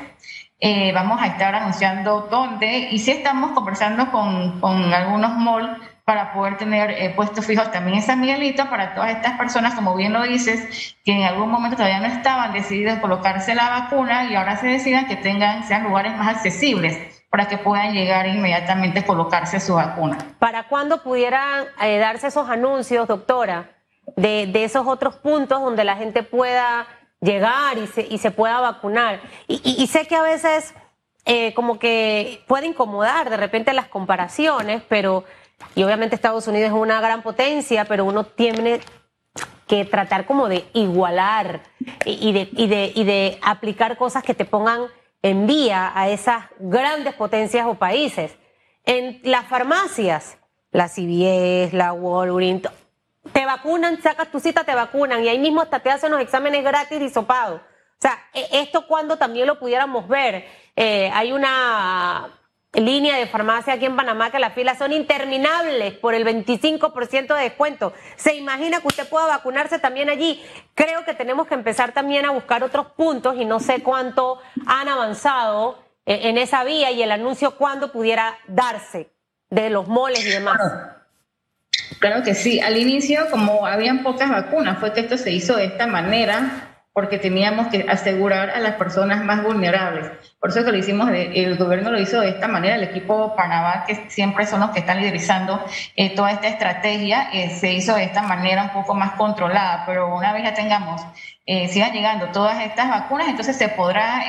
Eh, 0.61 0.93
vamos 0.93 1.21
a 1.21 1.27
estar 1.27 1.53
anunciando 1.53 2.29
dónde 2.31 2.87
y 2.91 2.99
sí 2.99 3.11
estamos 3.11 3.51
conversando 3.51 4.09
con, 4.11 4.61
con 4.61 4.93
algunos 4.93 5.37
malls 5.37 5.77
para 6.05 6.31
poder 6.33 6.55
tener 6.57 6.91
eh, 6.91 7.09
puestos 7.15 7.45
fijos 7.45 7.69
también 7.69 7.97
en 7.97 8.03
San 8.03 8.21
Miguelito 8.21 8.69
para 8.69 8.95
todas 8.95 9.11
estas 9.11 9.37
personas, 9.37 9.73
como 9.73 9.93
bien 9.95 10.13
lo 10.13 10.23
dices, 10.23 10.95
que 11.03 11.11
en 11.11 11.23
algún 11.23 11.51
momento 11.51 11.75
todavía 11.75 11.99
no 11.99 12.05
estaban 12.05 12.53
decididos 12.53 12.99
colocarse 12.99 13.55
la 13.55 13.69
vacuna 13.69 14.23
y 14.31 14.35
ahora 14.35 14.55
se 14.55 14.67
decidan 14.67 15.05
que 15.05 15.17
tengan, 15.17 15.67
sean 15.67 15.83
lugares 15.83 16.15
más 16.15 16.29
accesibles 16.29 17.20
para 17.31 17.47
que 17.47 17.57
puedan 17.57 17.93
llegar 17.93 18.27
inmediatamente 18.27 18.99
a 18.99 19.05
colocarse 19.05 19.61
su 19.61 19.75
vacuna. 19.75 20.17
¿Para 20.37 20.67
cuándo 20.67 21.01
pudieran 21.01 21.63
eh, 21.81 21.97
darse 21.97 22.27
esos 22.27 22.49
anuncios, 22.49 23.07
doctora, 23.07 23.71
de, 24.17 24.51
esos 24.53 24.85
otros 24.85 25.15
puntos 25.15 25.61
donde 25.61 25.85
la 25.85 25.95
gente 25.95 26.23
pueda 26.23 26.85
llegar 27.21 27.77
y 27.77 27.87
se, 27.87 28.01
y 28.01 28.17
se 28.17 28.31
pueda 28.31 28.59
vacunar? 28.59 29.21
Y, 29.47 29.87
sé 29.87 30.07
que 30.07 30.17
a 30.17 30.21
veces 30.21 30.73
eh, 31.23 31.53
como 31.53 31.79
que 31.79 32.43
puede 32.47 32.67
incomodar 32.67 33.29
de 33.29 33.37
repente 33.37 33.71
las 33.71 33.87
comparaciones, 33.87 34.83
pero 34.89 35.23
y 35.73 35.83
obviamente 35.83 36.15
Estados 36.15 36.47
Unidos 36.49 36.67
es 36.67 36.75
una 36.75 36.99
gran 36.99 37.21
potencia, 37.21 37.85
pero 37.85 38.03
uno 38.03 38.25
tiene 38.25 38.81
que 39.67 39.85
tratar 39.85 40.25
como 40.25 40.49
de 40.49 40.65
igualar 40.73 41.61
y 42.03 42.33
de 42.33 43.39
aplicar 43.41 43.95
cosas 43.95 44.21
que 44.21 44.33
te 44.33 44.43
pongan 44.43 44.87
en 45.21 45.47
vía 45.47 45.91
a 45.93 46.09
esas 46.09 46.45
grandes 46.59 47.13
potencias 47.13 47.65
o 47.67 47.75
países. 47.75 48.35
En 48.85 49.19
las 49.23 49.45
farmacias, 49.47 50.37
la 50.71 50.87
CVS, 50.87 51.73
la 51.73 51.93
Walgreens, 51.93 52.67
te 53.31 53.45
vacunan, 53.45 54.01
sacas 54.01 54.31
tu 54.31 54.39
cita, 54.39 54.63
te 54.63 54.73
vacunan 54.73 55.23
y 55.23 55.29
ahí 55.29 55.37
mismo 55.37 55.61
hasta 55.61 55.79
te 55.79 55.91
hacen 55.91 56.11
los 56.11 56.21
exámenes 56.21 56.63
gratis 56.63 57.01
y 57.01 57.09
sopados. 57.09 57.61
O 57.61 58.01
sea, 58.01 58.17
e, 58.33 58.47
esto 58.51 58.87
cuando 58.87 59.17
también 59.17 59.45
lo 59.45 59.59
pudiéramos 59.59 60.07
ver. 60.07 60.45
Eh, 60.75 61.11
hay 61.13 61.31
una 61.31 62.29
línea 62.73 63.17
de 63.17 63.27
farmacia 63.27 63.73
aquí 63.73 63.85
en 63.85 63.95
Panamá 63.95 64.31
que 64.31 64.39
las 64.39 64.53
filas 64.53 64.77
son 64.77 64.93
interminables 64.93 65.93
por 65.93 66.13
el 66.13 66.25
25% 66.25 67.35
de 67.35 67.43
descuento. 67.43 67.93
¿Se 68.15 68.35
imagina 68.35 68.79
que 68.79 68.87
usted 68.87 69.09
pueda 69.09 69.27
vacunarse 69.27 69.79
también 69.79 70.09
allí? 70.09 70.41
Creo 70.73 71.03
que 71.03 71.13
tenemos 71.13 71.47
que 71.47 71.55
empezar 71.55 71.91
también 71.91 72.25
a 72.25 72.31
buscar 72.31 72.63
otros 72.63 72.87
puntos 72.87 73.35
y 73.37 73.45
no 73.45 73.59
sé 73.59 73.83
cuánto 73.83 74.39
han 74.65 74.87
avanzado 74.87 75.83
en 76.05 76.37
esa 76.37 76.63
vía 76.63 76.91
y 76.91 77.03
el 77.03 77.11
anuncio 77.11 77.57
cuándo 77.57 77.91
pudiera 77.91 78.37
darse 78.47 79.11
de 79.49 79.69
los 79.69 79.87
moles 79.87 80.25
y 80.25 80.29
demás. 80.29 80.57
Claro 81.99 82.23
que 82.23 82.33
sí. 82.33 82.59
Al 82.59 82.77
inicio, 82.77 83.29
como 83.29 83.65
habían 83.65 84.01
pocas 84.01 84.29
vacunas, 84.29 84.79
fue 84.79 84.93
que 84.93 85.01
esto 85.01 85.17
se 85.17 85.31
hizo 85.31 85.57
de 85.57 85.65
esta 85.65 85.87
manera 85.87 86.70
porque 86.93 87.17
teníamos 87.17 87.67
que 87.67 87.85
asegurar 87.89 88.49
a 88.49 88.59
las 88.59 88.75
personas 88.75 89.23
más 89.23 89.43
vulnerables. 89.43 90.11
Por 90.39 90.49
eso 90.49 90.65
que 90.65 90.71
lo 90.71 90.77
hicimos, 90.77 91.09
el 91.11 91.57
gobierno 91.57 91.91
lo 91.91 91.99
hizo 91.99 92.19
de 92.19 92.29
esta 92.29 92.47
manera, 92.47 92.75
el 92.75 92.83
equipo 92.83 93.35
Panamá, 93.35 93.85
que 93.87 94.09
siempre 94.09 94.45
son 94.45 94.59
los 94.59 94.71
que 94.71 94.79
están 94.79 94.99
liderizando 94.99 95.63
eh, 95.95 96.13
toda 96.15 96.31
esta 96.31 96.47
estrategia, 96.47 97.29
eh, 97.31 97.49
se 97.49 97.71
hizo 97.71 97.95
de 97.95 98.03
esta 98.03 98.23
manera 98.23 98.63
un 98.63 98.69
poco 98.69 98.93
más 98.93 99.13
controlada, 99.13 99.83
pero 99.85 100.13
una 100.13 100.33
vez 100.33 100.43
ya 100.43 100.53
tengamos, 100.53 101.01
eh, 101.45 101.69
sigan 101.69 101.93
llegando 101.93 102.27
todas 102.27 102.59
estas 102.61 102.89
vacunas, 102.89 103.27
entonces 103.29 103.55
se 103.55 103.69
podrá 103.69 104.23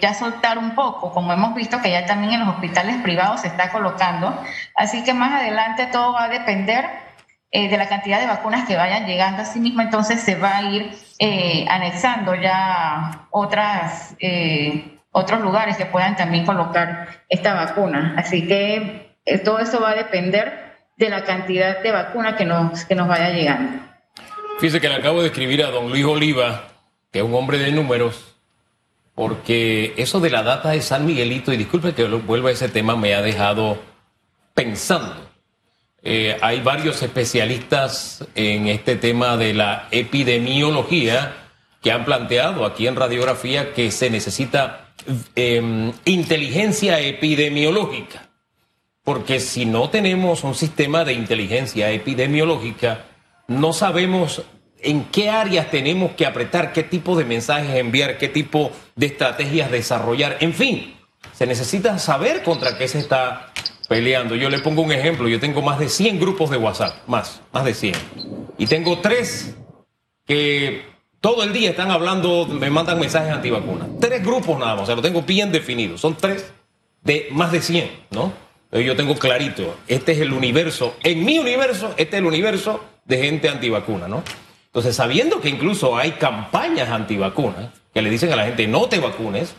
ya 0.00 0.14
soltar 0.14 0.58
un 0.58 0.74
poco, 0.74 1.12
como 1.12 1.32
hemos 1.32 1.54
visto 1.54 1.80
que 1.82 1.90
ya 1.90 2.06
también 2.06 2.32
en 2.32 2.40
los 2.40 2.48
hospitales 2.48 2.96
privados 3.02 3.42
se 3.42 3.48
está 3.48 3.70
colocando. 3.70 4.42
Así 4.74 5.04
que 5.04 5.12
más 5.14 5.40
adelante 5.40 5.86
todo 5.86 6.12
va 6.12 6.24
a 6.24 6.28
depender 6.28 7.06
eh, 7.50 7.68
de 7.68 7.76
la 7.76 7.88
cantidad 7.88 8.20
de 8.20 8.26
vacunas 8.26 8.66
que 8.66 8.76
vayan 8.76 9.06
llegando. 9.06 9.42
Asimismo, 9.42 9.80
entonces 9.82 10.20
se 10.20 10.34
va 10.34 10.58
a 10.58 10.62
ir 10.70 10.90
eh, 11.18 11.64
anexando 11.68 12.34
ya 12.34 13.28
otras, 13.30 14.14
eh, 14.18 14.98
otros 15.12 15.40
lugares 15.40 15.76
que 15.76 15.86
puedan 15.86 16.16
también 16.16 16.44
colocar 16.44 17.08
esta 17.28 17.54
vacuna. 17.54 18.14
Así 18.18 18.46
que 18.46 19.16
todo 19.44 19.58
eso 19.58 19.80
va 19.80 19.90
a 19.90 19.94
depender 19.94 20.66
de 20.96 21.08
la 21.08 21.24
cantidad 21.24 21.82
de 21.82 21.92
vacuna 21.92 22.36
que 22.36 22.44
nos, 22.44 22.84
que 22.84 22.94
nos 22.94 23.08
vaya 23.08 23.30
llegando. 23.30 23.80
Fíjese 24.58 24.80
que 24.80 24.88
le 24.88 24.96
acabo 24.96 25.20
de 25.20 25.28
escribir 25.28 25.62
a 25.62 25.70
don 25.70 25.90
Luis 25.90 26.04
Oliva, 26.04 26.64
que 27.12 27.18
es 27.18 27.24
un 27.24 27.34
hombre 27.34 27.58
de 27.58 27.72
números, 27.72 28.36
porque 29.14 29.94
eso 29.96 30.20
de 30.20 30.30
la 30.30 30.42
data 30.42 30.70
de 30.70 30.80
San 30.80 31.06
Miguelito, 31.06 31.52
y 31.52 31.56
disculpe 31.56 31.94
que 31.94 32.04
vuelva 32.04 32.50
a 32.50 32.52
ese 32.52 32.68
tema, 32.68 32.96
me 32.96 33.14
ha 33.14 33.22
dejado 33.22 33.78
pensando. 34.54 35.25
Eh, 36.08 36.38
hay 36.40 36.60
varios 36.60 37.02
especialistas 37.02 38.24
en 38.36 38.68
este 38.68 38.94
tema 38.94 39.36
de 39.36 39.52
la 39.52 39.88
epidemiología 39.90 41.34
que 41.82 41.90
han 41.90 42.04
planteado 42.04 42.64
aquí 42.64 42.86
en 42.86 42.94
radiografía 42.94 43.74
que 43.74 43.90
se 43.90 44.08
necesita 44.08 44.92
em, 45.34 45.92
inteligencia 46.04 47.00
epidemiológica. 47.00 48.28
Porque 49.02 49.40
si 49.40 49.66
no 49.66 49.90
tenemos 49.90 50.44
un 50.44 50.54
sistema 50.54 51.04
de 51.04 51.14
inteligencia 51.14 51.90
epidemiológica, 51.90 53.06
no 53.48 53.72
sabemos 53.72 54.42
en 54.78 55.06
qué 55.06 55.28
áreas 55.28 55.72
tenemos 55.72 56.12
que 56.12 56.24
apretar, 56.24 56.72
qué 56.72 56.84
tipo 56.84 57.16
de 57.16 57.24
mensajes 57.24 57.74
enviar, 57.74 58.16
qué 58.16 58.28
tipo 58.28 58.70
de 58.94 59.06
estrategias 59.06 59.72
desarrollar. 59.72 60.36
En 60.38 60.54
fin, 60.54 60.94
se 61.32 61.48
necesita 61.48 61.98
saber 61.98 62.44
contra 62.44 62.78
qué 62.78 62.86
se 62.86 63.00
está 63.00 63.52
peleando. 63.88 64.34
Yo 64.34 64.50
le 64.50 64.58
pongo 64.58 64.82
un 64.82 64.92
ejemplo, 64.92 65.28
yo 65.28 65.40
tengo 65.40 65.62
más 65.62 65.78
de 65.78 65.88
100 65.88 66.20
grupos 66.20 66.50
de 66.50 66.56
WhatsApp, 66.56 66.96
más, 67.06 67.40
más 67.52 67.64
de 67.64 67.74
100. 67.74 67.94
Y 68.58 68.66
tengo 68.66 68.98
tres 68.98 69.54
que 70.26 70.84
todo 71.20 71.42
el 71.42 71.52
día 71.52 71.70
están 71.70 71.90
hablando, 71.90 72.46
me 72.46 72.70
mandan 72.70 72.98
mensajes 72.98 73.32
antivacunas. 73.32 73.88
Tres 74.00 74.24
grupos 74.24 74.58
nada 74.58 74.74
más, 74.74 74.84
o 74.84 74.86
sea, 74.86 74.96
lo 74.96 75.02
tengo 75.02 75.22
bien 75.22 75.52
definido. 75.52 75.98
Son 75.98 76.16
tres 76.16 76.52
de 77.02 77.28
más 77.30 77.52
de 77.52 77.60
100, 77.62 77.90
¿no? 78.10 78.46
yo 78.72 78.96
tengo 78.96 79.14
clarito, 79.14 79.76
este 79.88 80.12
es 80.12 80.20
el 80.20 80.32
universo, 80.32 80.96
en 81.02 81.24
mi 81.24 81.38
universo, 81.38 81.94
este 81.96 82.16
es 82.16 82.20
el 82.20 82.26
universo 82.26 82.84
de 83.06 83.18
gente 83.18 83.48
antivacuna, 83.48 84.08
¿no? 84.08 84.22
Entonces, 84.66 84.94
sabiendo 84.96 85.40
que 85.40 85.48
incluso 85.48 85.96
hay 85.96 86.12
campañas 86.12 86.90
antivacunas 86.90 87.70
que 87.94 88.02
le 88.02 88.10
dicen 88.10 88.30
a 88.32 88.36
la 88.36 88.44
gente 88.44 88.66
no 88.66 88.86
te 88.88 88.98
vacunes, 88.98 89.54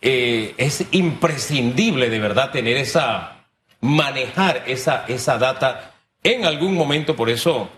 eh, 0.00 0.54
es 0.58 0.84
imprescindible 0.92 2.08
de 2.08 2.20
verdad 2.20 2.52
tener 2.52 2.76
esa 2.76 3.37
manejar 3.80 4.64
esa, 4.66 5.04
esa 5.08 5.38
data 5.38 5.92
en 6.22 6.44
algún 6.44 6.74
momento, 6.74 7.14
por 7.14 7.30
eso, 7.30 7.68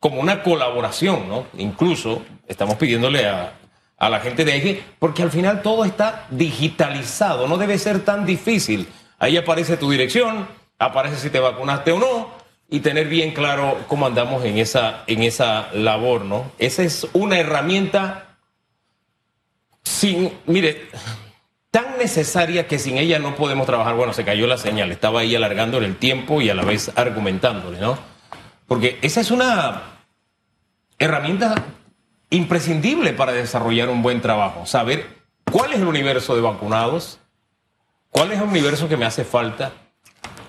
como 0.00 0.20
una 0.20 0.42
colaboración, 0.42 1.28
¿no? 1.28 1.46
Incluso 1.58 2.22
estamos 2.46 2.76
pidiéndole 2.76 3.26
a, 3.26 3.54
a 3.98 4.10
la 4.10 4.20
gente 4.20 4.44
de 4.44 4.56
EGE, 4.56 4.82
porque 4.98 5.22
al 5.22 5.30
final 5.30 5.62
todo 5.62 5.84
está 5.84 6.26
digitalizado, 6.30 7.46
no 7.46 7.56
debe 7.56 7.78
ser 7.78 8.04
tan 8.04 8.26
difícil. 8.26 8.88
Ahí 9.18 9.36
aparece 9.36 9.76
tu 9.76 9.90
dirección, 9.90 10.46
aparece 10.78 11.16
si 11.16 11.30
te 11.30 11.38
vacunaste 11.38 11.92
o 11.92 11.98
no, 11.98 12.44
y 12.68 12.80
tener 12.80 13.08
bien 13.08 13.32
claro 13.32 13.78
cómo 13.86 14.06
andamos 14.06 14.44
en 14.44 14.58
esa, 14.58 15.04
en 15.06 15.22
esa 15.22 15.68
labor, 15.72 16.24
¿no? 16.24 16.50
Esa 16.58 16.82
es 16.82 17.06
una 17.12 17.38
herramienta 17.38 18.36
sin, 19.82 20.32
mire, 20.46 20.88
tan 21.74 21.98
necesaria 21.98 22.68
que 22.68 22.78
sin 22.78 22.98
ella 22.98 23.18
no 23.18 23.34
podemos 23.34 23.66
trabajar. 23.66 23.96
Bueno, 23.96 24.12
se 24.12 24.24
cayó 24.24 24.46
la 24.46 24.58
señal, 24.58 24.92
estaba 24.92 25.18
ahí 25.18 25.34
alargándole 25.34 25.88
el 25.88 25.96
tiempo 25.96 26.40
y 26.40 26.48
a 26.48 26.54
la 26.54 26.62
vez 26.62 26.92
argumentándole, 26.94 27.80
¿no? 27.80 27.98
Porque 28.68 29.00
esa 29.02 29.20
es 29.20 29.32
una 29.32 29.82
herramienta 31.00 31.56
imprescindible 32.30 33.12
para 33.12 33.32
desarrollar 33.32 33.88
un 33.88 34.02
buen 34.02 34.20
trabajo. 34.20 34.66
Saber 34.66 35.08
cuál 35.50 35.72
es 35.72 35.80
el 35.80 35.88
universo 35.88 36.36
de 36.36 36.42
vacunados, 36.42 37.18
cuál 38.10 38.30
es 38.30 38.38
el 38.38 38.44
universo 38.46 38.88
que 38.88 38.96
me 38.96 39.06
hace 39.06 39.24
falta, 39.24 39.72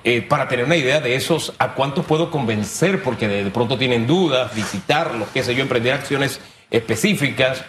eh, 0.04 0.22
para 0.22 0.48
tener 0.48 0.66
una 0.66 0.76
idea 0.76 1.02
de 1.02 1.16
esos, 1.16 1.54
a 1.58 1.74
cuántos 1.74 2.06
puedo 2.06 2.30
convencer, 2.30 3.02
porque 3.02 3.28
de, 3.28 3.50
pronto 3.50 3.80
tienen 3.80 4.06
dudas, 4.06 4.54
visitarlos, 4.54 5.30
qué 5.30 5.42
sé 5.42 5.56
yo, 5.56 5.64
emprender 5.64 5.94
acciones 5.94 6.40
específicas. 6.70 7.66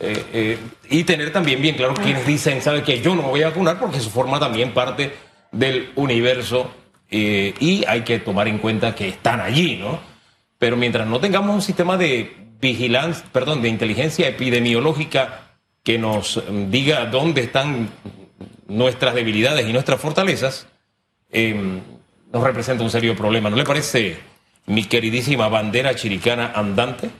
Eh, 0.00 0.24
eh, 0.32 0.58
y 0.90 1.04
tener 1.04 1.32
también 1.32 1.60
bien 1.60 1.74
claro 1.74 1.94
quienes 1.94 2.26
dicen, 2.26 2.62
sabe 2.62 2.82
que 2.82 3.00
yo 3.00 3.14
no 3.14 3.22
me 3.22 3.28
voy 3.28 3.42
a 3.42 3.48
vacunar 3.48 3.80
porque 3.80 3.98
eso 3.98 4.10
forma 4.10 4.38
también 4.38 4.72
parte 4.72 5.12
del 5.50 5.90
universo 5.96 6.70
y 7.10 7.84
hay 7.86 8.02
que 8.02 8.18
tomar 8.18 8.48
en 8.48 8.58
cuenta 8.58 8.94
que 8.94 9.08
están 9.08 9.40
allí, 9.40 9.76
¿no? 9.76 9.98
Pero 10.58 10.76
mientras 10.76 11.06
no 11.06 11.20
tengamos 11.20 11.54
un 11.54 11.62
sistema 11.62 11.96
de 11.96 12.36
vigilancia, 12.60 13.24
perdón, 13.32 13.62
de 13.62 13.68
inteligencia 13.68 14.28
epidemiológica 14.28 15.48
que 15.82 15.98
nos 15.98 16.36
mm, 16.36 16.70
diga 16.70 17.06
dónde 17.06 17.42
están 17.42 17.88
nuestras 18.66 19.14
debilidades 19.14 19.66
y 19.66 19.72
nuestras 19.72 20.00
fortalezas, 20.00 20.66
eh, 21.30 21.80
nos 22.32 22.42
representa 22.42 22.84
un 22.84 22.90
serio 22.90 23.16
problema. 23.16 23.48
¿No 23.48 23.56
le 23.56 23.64
parece, 23.64 24.18
mi 24.66 24.84
queridísima 24.84 25.48
bandera 25.48 25.94
chiricana 25.94 26.52
andante? 26.54 27.10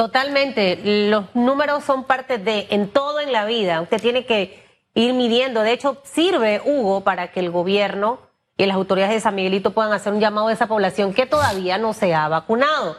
Totalmente. 0.00 0.80
Los 1.10 1.26
números 1.34 1.84
son 1.84 2.04
parte 2.04 2.38
de, 2.38 2.68
en 2.70 2.88
todo 2.88 3.20
en 3.20 3.32
la 3.32 3.44
vida. 3.44 3.82
Usted 3.82 4.00
tiene 4.00 4.24
que 4.24 4.66
ir 4.94 5.12
midiendo. 5.12 5.60
De 5.60 5.72
hecho, 5.72 6.00
sirve, 6.04 6.62
Hugo, 6.64 7.02
para 7.02 7.32
que 7.32 7.40
el 7.40 7.50
gobierno 7.50 8.18
y 8.56 8.64
las 8.64 8.76
autoridades 8.76 9.12
de 9.12 9.20
San 9.20 9.34
Miguelito 9.34 9.72
puedan 9.72 9.92
hacer 9.92 10.14
un 10.14 10.20
llamado 10.20 10.48
a 10.48 10.54
esa 10.54 10.68
población 10.68 11.12
que 11.12 11.26
todavía 11.26 11.76
no 11.76 11.92
se 11.92 12.14
ha 12.14 12.28
vacunado. 12.28 12.96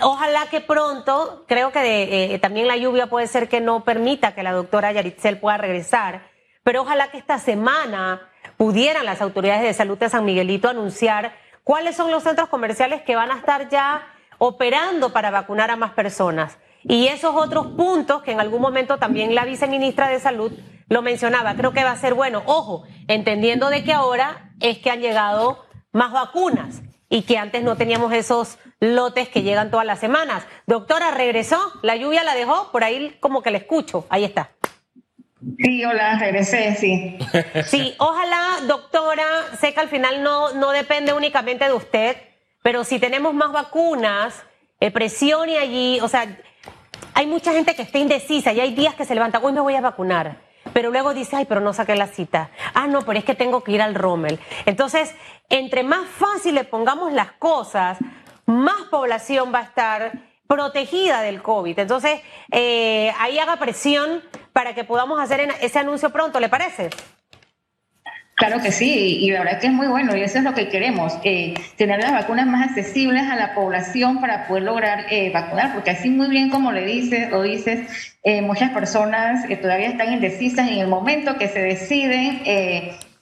Ojalá 0.00 0.46
que 0.46 0.62
pronto, 0.62 1.44
creo 1.46 1.70
que 1.70 2.32
eh, 2.32 2.38
también 2.38 2.66
la 2.66 2.78
lluvia 2.78 3.08
puede 3.08 3.26
ser 3.26 3.50
que 3.50 3.60
no 3.60 3.84
permita 3.84 4.34
que 4.34 4.42
la 4.42 4.52
doctora 4.52 4.90
Yaritzel 4.90 5.38
pueda 5.40 5.58
regresar, 5.58 6.30
pero 6.62 6.80
ojalá 6.80 7.10
que 7.10 7.18
esta 7.18 7.38
semana 7.38 8.22
pudieran 8.56 9.04
las 9.04 9.20
autoridades 9.20 9.64
de 9.64 9.74
salud 9.74 9.98
de 9.98 10.08
San 10.08 10.24
Miguelito 10.24 10.70
anunciar 10.70 11.34
cuáles 11.62 11.94
son 11.94 12.10
los 12.10 12.22
centros 12.22 12.48
comerciales 12.48 13.02
que 13.02 13.16
van 13.16 13.32
a 13.32 13.36
estar 13.36 13.68
ya 13.68 14.14
operando 14.38 15.12
para 15.12 15.30
vacunar 15.30 15.70
a 15.70 15.76
más 15.76 15.92
personas. 15.92 16.58
Y 16.82 17.08
esos 17.08 17.34
otros 17.34 17.68
puntos 17.68 18.22
que 18.22 18.32
en 18.32 18.40
algún 18.40 18.62
momento 18.62 18.98
también 18.98 19.34
la 19.34 19.44
viceministra 19.44 20.08
de 20.08 20.20
Salud 20.20 20.52
lo 20.88 21.02
mencionaba, 21.02 21.54
creo 21.54 21.72
que 21.72 21.84
va 21.84 21.90
a 21.90 21.96
ser 21.96 22.14
bueno. 22.14 22.42
Ojo, 22.46 22.84
entendiendo 23.08 23.68
de 23.68 23.84
que 23.84 23.92
ahora 23.92 24.52
es 24.60 24.78
que 24.78 24.90
han 24.90 25.00
llegado 25.00 25.66
más 25.92 26.12
vacunas 26.12 26.82
y 27.10 27.22
que 27.22 27.38
antes 27.38 27.62
no 27.62 27.76
teníamos 27.76 28.12
esos 28.12 28.58
lotes 28.80 29.28
que 29.28 29.42
llegan 29.42 29.70
todas 29.70 29.86
las 29.86 29.98
semanas. 29.98 30.46
Doctora, 30.66 31.10
regresó, 31.10 31.58
la 31.82 31.96
lluvia 31.96 32.22
la 32.22 32.34
dejó, 32.34 32.70
por 32.70 32.84
ahí 32.84 33.16
como 33.20 33.42
que 33.42 33.50
la 33.50 33.58
escucho, 33.58 34.06
ahí 34.08 34.24
está. 34.24 34.50
Sí, 35.58 35.84
hola, 35.84 36.18
regresé, 36.18 36.74
sí. 36.74 37.18
Sí, 37.64 37.94
ojalá, 37.98 38.58
doctora, 38.66 39.24
sé 39.60 39.72
que 39.72 39.80
al 39.80 39.88
final 39.88 40.22
no, 40.22 40.52
no 40.54 40.70
depende 40.70 41.12
únicamente 41.12 41.64
de 41.64 41.72
usted, 41.72 42.16
pero 42.62 42.84
si 42.84 42.98
tenemos 42.98 43.34
más 43.34 43.52
vacunas, 43.52 44.42
eh, 44.80 44.90
presione 44.90 45.58
allí, 45.58 46.00
o 46.00 46.08
sea, 46.08 46.38
hay 47.14 47.26
mucha 47.26 47.52
gente 47.52 47.74
que 47.74 47.82
está 47.82 47.98
indecisa 47.98 48.52
y 48.52 48.60
hay 48.60 48.74
días 48.74 48.94
que 48.94 49.04
se 49.04 49.14
levanta, 49.14 49.40
hoy 49.42 49.52
me 49.52 49.60
voy 49.60 49.74
a 49.74 49.80
vacunar, 49.80 50.36
pero 50.72 50.90
luego 50.90 51.14
dice, 51.14 51.36
ay, 51.36 51.46
pero 51.46 51.60
no 51.60 51.72
saqué 51.72 51.96
la 51.96 52.06
cita. 52.06 52.50
Ah, 52.74 52.86
no, 52.86 53.02
pero 53.02 53.18
es 53.18 53.24
que 53.24 53.34
tengo 53.34 53.64
que 53.64 53.72
ir 53.72 53.82
al 53.82 53.94
Rommel. 53.94 54.38
Entonces, 54.66 55.14
entre 55.48 55.82
más 55.82 56.06
fácil 56.08 56.54
le 56.54 56.64
pongamos 56.64 57.12
las 57.12 57.32
cosas, 57.32 57.98
más 58.46 58.82
población 58.90 59.52
va 59.52 59.60
a 59.60 59.64
estar 59.64 60.12
protegida 60.46 61.22
del 61.22 61.42
COVID. 61.42 61.78
Entonces, 61.78 62.20
eh, 62.50 63.12
ahí 63.18 63.38
haga 63.38 63.56
presión 63.56 64.22
para 64.52 64.74
que 64.74 64.84
podamos 64.84 65.20
hacer 65.20 65.40
ese 65.60 65.78
anuncio 65.78 66.10
pronto, 66.10 66.40
¿le 66.40 66.48
parece? 66.48 66.90
Claro 68.38 68.62
que 68.62 68.70
sí, 68.70 69.18
y 69.20 69.32
la 69.32 69.40
verdad 69.40 69.58
que 69.58 69.66
es 69.66 69.72
muy 69.72 69.88
bueno 69.88 70.16
y 70.16 70.22
eso 70.22 70.38
es 70.38 70.44
lo 70.44 70.54
que 70.54 70.68
queremos, 70.68 71.18
eh, 71.24 71.54
tener 71.74 71.98
las 71.98 72.12
vacunas 72.12 72.46
más 72.46 72.68
accesibles 72.68 73.24
a 73.24 73.34
la 73.34 73.52
población 73.52 74.20
para 74.20 74.46
poder 74.46 74.62
lograr 74.62 75.06
eh, 75.10 75.32
vacunar, 75.34 75.74
porque 75.74 75.90
así 75.90 76.08
muy 76.08 76.28
bien 76.28 76.48
como 76.48 76.70
le 76.70 76.86
dices 76.86 77.32
o 77.32 77.42
dices, 77.42 78.16
eh, 78.22 78.40
muchas 78.40 78.70
personas 78.70 79.44
todavía 79.60 79.88
están 79.88 80.12
indecisas 80.12 80.68
en 80.68 80.78
el 80.78 80.86
momento 80.86 81.36
que 81.36 81.48
se 81.48 81.60
deciden 81.60 82.42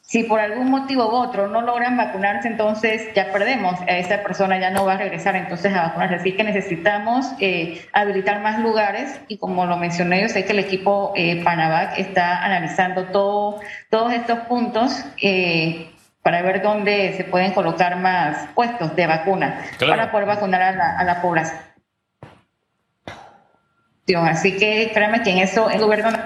si 0.07 0.23
por 0.23 0.39
algún 0.39 0.71
motivo 0.71 1.09
u 1.09 1.17
otro 1.17 1.49
no 1.49 1.63
logran 1.63 1.97
vacunarse, 1.97 2.47
entonces 2.47 3.13
ya 3.13 3.33
perdemos, 3.33 3.81
a 3.81 3.99
esa 3.99 4.23
persona 4.23 4.57
ya 4.57 4.71
no 4.71 4.87
va 4.87 4.93
a 4.93 4.99
regresar 4.99 5.35
entonces 5.35 5.75
a 5.75 5.89
vacunarse. 5.89 6.15
Así 6.15 6.37
que 6.37 6.45
necesitamos 6.45 7.27
eh, 7.41 7.85
habilitar 7.93 8.41
más 8.41 8.61
lugares 8.61 9.21
y 9.27 9.39
como 9.39 9.67
lo 9.67 9.77
mencioné, 9.77 10.23
yo 10.23 10.29
sé 10.29 10.45
que 10.45 10.53
el 10.53 10.61
equipo 10.61 11.13
eh, 11.17 11.43
Panavac 11.43 11.99
está 11.99 12.45
analizando 12.45 13.07
todo, 13.07 13.59
todos 13.91 14.13
estos 14.13 14.39
puntos 14.41 15.05
eh, 15.21 15.91
para 16.23 16.41
ver 16.41 16.63
dónde 16.63 17.15
se 17.17 17.25
pueden 17.25 17.51
colocar 17.51 17.97
más 17.97 18.49
puestos 18.55 18.95
de 18.95 19.09
vacuna 19.09 19.61
para 19.81 20.13
poder 20.13 20.29
vacunar 20.29 20.63
a 20.63 20.73
la, 20.73 20.99
a 20.99 21.03
la 21.03 21.21
población. 21.21 21.59
Así 24.29 24.57
que 24.57 24.93
créanme 24.95 25.23
que 25.25 25.31
en 25.31 25.39
eso 25.39 25.69
el 25.69 25.81
gobierno... 25.81 26.17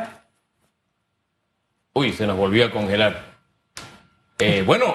Uy, 1.94 2.12
se 2.12 2.26
nos 2.26 2.36
volvió 2.36 2.66
a 2.66 2.70
congelar. 2.70 3.30
Eh, 4.40 4.62
bueno, 4.62 4.94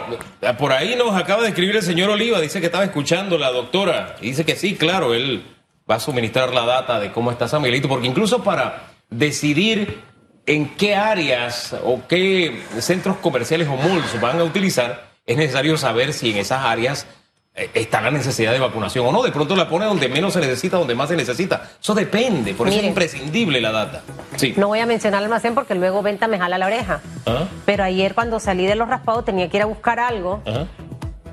por 0.57 0.73
ahí 0.73 0.95
nos 0.95 1.15
acaba 1.15 1.43
de 1.43 1.49
escribir 1.49 1.75
el 1.75 1.83
señor 1.83 2.09
Oliva, 2.09 2.41
dice 2.41 2.59
que 2.59 2.65
estaba 2.67 2.83
escuchando 2.83 3.37
la 3.37 3.51
doctora, 3.51 4.15
y 4.21 4.27
dice 4.27 4.45
que 4.45 4.55
sí, 4.55 4.75
claro, 4.75 5.13
él 5.13 5.43
va 5.89 5.95
a 5.95 5.99
suministrar 5.99 6.53
la 6.53 6.65
data 6.65 6.99
de 6.99 7.11
cómo 7.11 7.31
está 7.31 7.47
San 7.47 7.61
Miguelito, 7.61 7.87
porque 7.87 8.07
incluso 8.07 8.43
para 8.43 8.91
decidir 9.09 10.01
en 10.45 10.75
qué 10.75 10.95
áreas 10.95 11.75
o 11.83 12.01
qué 12.07 12.63
centros 12.79 13.17
comerciales 13.17 13.67
o 13.67 13.75
malls 13.75 14.19
van 14.19 14.39
a 14.39 14.43
utilizar, 14.43 15.11
es 15.25 15.37
necesario 15.37 15.77
saber 15.77 16.13
si 16.13 16.31
en 16.31 16.37
esas 16.37 16.63
áreas 16.63 17.07
está 17.55 18.01
la 18.01 18.11
necesidad 18.11 18.51
de 18.51 18.59
vacunación 18.59 19.05
o 19.05 19.11
no. 19.11 19.23
De 19.23 19.31
pronto 19.31 19.55
la 19.55 19.69
pone 19.69 19.85
donde 19.85 20.09
menos 20.09 20.33
se 20.33 20.39
necesita, 20.41 20.77
donde 20.77 20.95
más 20.95 21.09
se 21.09 21.15
necesita. 21.15 21.69
Eso 21.81 21.93
depende, 21.93 22.53
por 22.53 22.67
eso 22.67 22.79
es 22.79 22.85
imprescindible 22.85 23.61
la 23.61 23.71
data. 23.71 24.01
Sí. 24.35 24.53
No 24.57 24.67
voy 24.67 24.79
a 24.79 24.85
mencionar 24.85 25.19
el 25.19 25.25
almacén 25.25 25.55
porque 25.55 25.75
luego 25.75 26.01
venta 26.01 26.27
me 26.27 26.37
jala 26.37 26.57
la 26.57 26.65
oreja. 26.65 27.01
¿Ah? 27.25 27.45
Pero 27.65 27.83
ayer 27.83 28.13
cuando 28.13 28.39
salí 28.39 28.65
de 28.65 28.75
los 28.75 28.89
raspados 28.89 29.25
tenía 29.25 29.49
que 29.49 29.57
ir 29.57 29.63
a 29.63 29.67
buscar 29.67 29.99
algo 29.99 30.41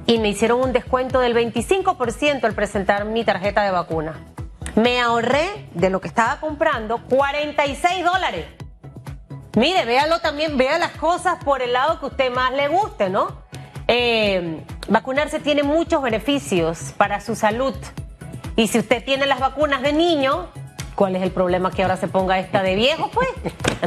y 0.06 0.18
me 0.18 0.28
hicieron 0.28 0.60
un 0.60 0.72
descuento 0.72 1.20
del 1.20 1.34
25% 1.34 2.44
al 2.44 2.54
presentar 2.54 3.04
mi 3.04 3.24
tarjeta 3.24 3.62
de 3.62 3.70
vacuna. 3.70 4.14
Me 4.76 5.00
ahorré 5.00 5.68
de 5.74 5.90
lo 5.90 6.00
que 6.00 6.08
estaba 6.08 6.40
comprando 6.40 6.98
46 7.08 8.04
dólares. 8.04 8.46
Mire, 9.56 9.84
véalo 9.84 10.20
también, 10.20 10.56
vea 10.56 10.78
las 10.78 10.92
cosas 10.92 11.42
por 11.44 11.60
el 11.60 11.74
lado 11.74 12.00
que 12.00 12.06
usted 12.06 12.32
más 12.32 12.52
le 12.52 12.68
guste, 12.68 13.10
¿no? 13.10 13.42
Eh, 13.88 14.62
vacunarse 14.88 15.40
tiene 15.40 15.62
muchos 15.62 16.02
beneficios 16.02 16.92
para 16.96 17.20
su 17.20 17.34
salud. 17.34 17.74
Y 18.56 18.68
si 18.68 18.78
usted 18.78 19.04
tiene 19.04 19.26
las 19.26 19.40
vacunas 19.40 19.82
de 19.82 19.92
niño, 19.92 20.48
¿cuál 20.94 21.16
es 21.16 21.22
el 21.22 21.30
problema 21.30 21.70
que 21.70 21.82
ahora 21.82 21.96
se 21.96 22.08
ponga 22.08 22.38
esta 22.38 22.62
de 22.62 22.74
viejo? 22.74 23.10
Pues 23.12 23.28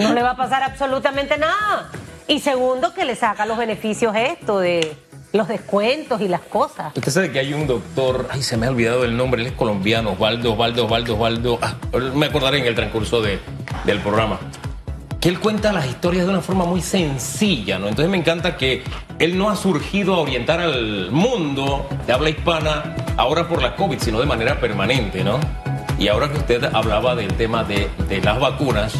no 0.01 0.13
le 0.13 0.23
va 0.23 0.31
a 0.31 0.37
pasar 0.37 0.63
absolutamente 0.63 1.37
nada. 1.37 1.89
Y 2.27 2.39
segundo, 2.39 2.93
que 2.93 3.05
le 3.05 3.15
saca 3.15 3.45
los 3.45 3.57
beneficios 3.57 4.15
esto 4.15 4.59
de 4.59 4.97
los 5.31 5.47
descuentos 5.47 6.21
y 6.21 6.27
las 6.27 6.41
cosas. 6.41 6.95
Usted 6.95 7.11
sabe 7.11 7.31
que 7.31 7.39
hay 7.39 7.53
un 7.53 7.67
doctor, 7.67 8.27
ay, 8.31 8.41
se 8.41 8.57
me 8.57 8.65
ha 8.65 8.69
olvidado 8.69 9.03
el 9.03 9.17
nombre, 9.17 9.41
él 9.41 9.47
es 9.47 9.53
colombiano, 9.53 10.13
Osvaldo, 10.13 10.53
Osvaldo, 10.53 10.85
Osvaldo, 10.85 11.13
Osvaldo, 11.15 11.59
ah, 11.61 11.75
me 12.13 12.27
acordaré 12.27 12.59
en 12.59 12.65
el 12.65 12.73
transcurso 12.73 13.21
de, 13.21 13.39
del 13.83 13.99
programa 13.99 14.39
él 15.29 15.39
cuenta 15.39 15.73
las 15.73 15.87
historias 15.87 16.25
de 16.25 16.31
una 16.31 16.41
forma 16.41 16.65
muy 16.65 16.81
sencilla, 16.81 17.79
¿no? 17.79 17.87
Entonces 17.87 18.11
me 18.11 18.17
encanta 18.17 18.57
que 18.57 18.83
él 19.17 19.37
no 19.37 19.49
ha 19.49 19.55
surgido 19.55 20.13
a 20.13 20.19
orientar 20.19 20.59
al 20.59 21.09
mundo 21.11 21.87
de 22.05 22.13
habla 22.13 22.29
hispana 22.29 22.95
ahora 23.17 23.47
por 23.47 23.61
la 23.61 23.75
COVID, 23.75 23.99
sino 23.99 24.19
de 24.19 24.27
manera 24.27 24.59
permanente, 24.59 25.23
¿no? 25.23 25.39
Y 25.97 26.09
ahora 26.09 26.29
que 26.29 26.37
usted 26.37 26.63
hablaba 26.65 27.15
del 27.15 27.33
tema 27.33 27.63
de, 27.63 27.89
las 28.21 28.39
vacunas, 28.39 28.93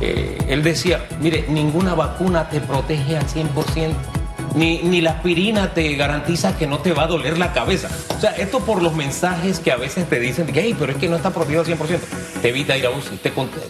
eh, 0.00 0.38
él 0.48 0.62
decía, 0.62 1.06
mire, 1.20 1.44
ninguna 1.48 1.94
vacuna 1.94 2.48
te 2.48 2.60
protege 2.60 3.16
al 3.16 3.26
100%. 3.26 4.13
Ni, 4.54 4.82
ni, 4.82 5.00
la 5.00 5.12
aspirina 5.12 5.74
te 5.74 5.94
garantiza 5.94 6.56
que 6.56 6.66
no 6.66 6.78
te 6.78 6.92
va 6.92 7.04
a 7.04 7.06
doler 7.08 7.38
la 7.38 7.52
cabeza. 7.52 7.88
O 8.16 8.20
sea, 8.20 8.30
esto 8.32 8.60
por 8.60 8.82
los 8.82 8.94
mensajes 8.94 9.58
que 9.58 9.72
a 9.72 9.76
veces 9.76 10.08
te 10.08 10.20
dicen 10.20 10.46
que, 10.46 10.60
hey, 10.60 10.76
pero 10.78 10.92
es 10.92 10.98
que 10.98 11.08
no 11.08 11.16
está 11.16 11.30
protegido 11.30 11.62
al 11.62 11.66
100%. 11.66 11.98
Te 12.40 12.48
evita 12.50 12.76
ir 12.76 12.86
a 12.86 12.90
UCI, 12.90 13.20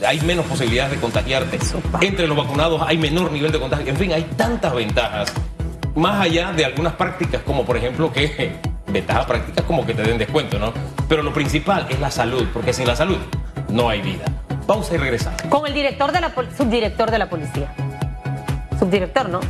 hay 0.06 0.20
menos 0.20 0.44
posibilidades 0.46 0.92
de 0.92 1.00
contagiarte. 1.00 1.58
Entre 2.02 2.26
los 2.26 2.36
vacunados 2.36 2.82
hay 2.86 2.98
menor 2.98 3.32
nivel 3.32 3.50
de 3.50 3.58
contagio. 3.58 3.88
En 3.88 3.96
fin, 3.96 4.12
hay 4.12 4.24
tantas 4.36 4.74
ventajas. 4.74 5.32
Más 5.94 6.20
allá 6.20 6.52
de 6.52 6.64
algunas 6.64 6.94
prácticas, 6.94 7.42
como 7.42 7.64
por 7.64 7.76
ejemplo 7.76 8.12
que 8.12 8.52
ventaja 8.88 9.26
práctica 9.26 9.60
es 9.60 9.66
como 9.66 9.86
que 9.86 9.94
te 9.94 10.02
den 10.02 10.18
descuento, 10.18 10.58
¿no? 10.58 10.72
Pero 11.08 11.22
lo 11.22 11.32
principal 11.32 11.86
es 11.88 11.98
la 12.00 12.10
salud, 12.10 12.46
porque 12.52 12.72
sin 12.72 12.86
la 12.86 12.96
salud 12.96 13.18
no 13.68 13.88
hay 13.88 14.02
vida. 14.02 14.24
Pausa 14.66 14.94
y 14.94 14.98
regresamos. 14.98 15.40
Con 15.42 15.66
el 15.66 15.74
director 15.74 16.12
de 16.12 16.20
la 16.20 16.34
subdirector 16.56 17.10
de 17.10 17.18
la 17.18 17.28
policía. 17.28 17.74
Subdirector, 18.78 19.28
¿no? 19.28 19.40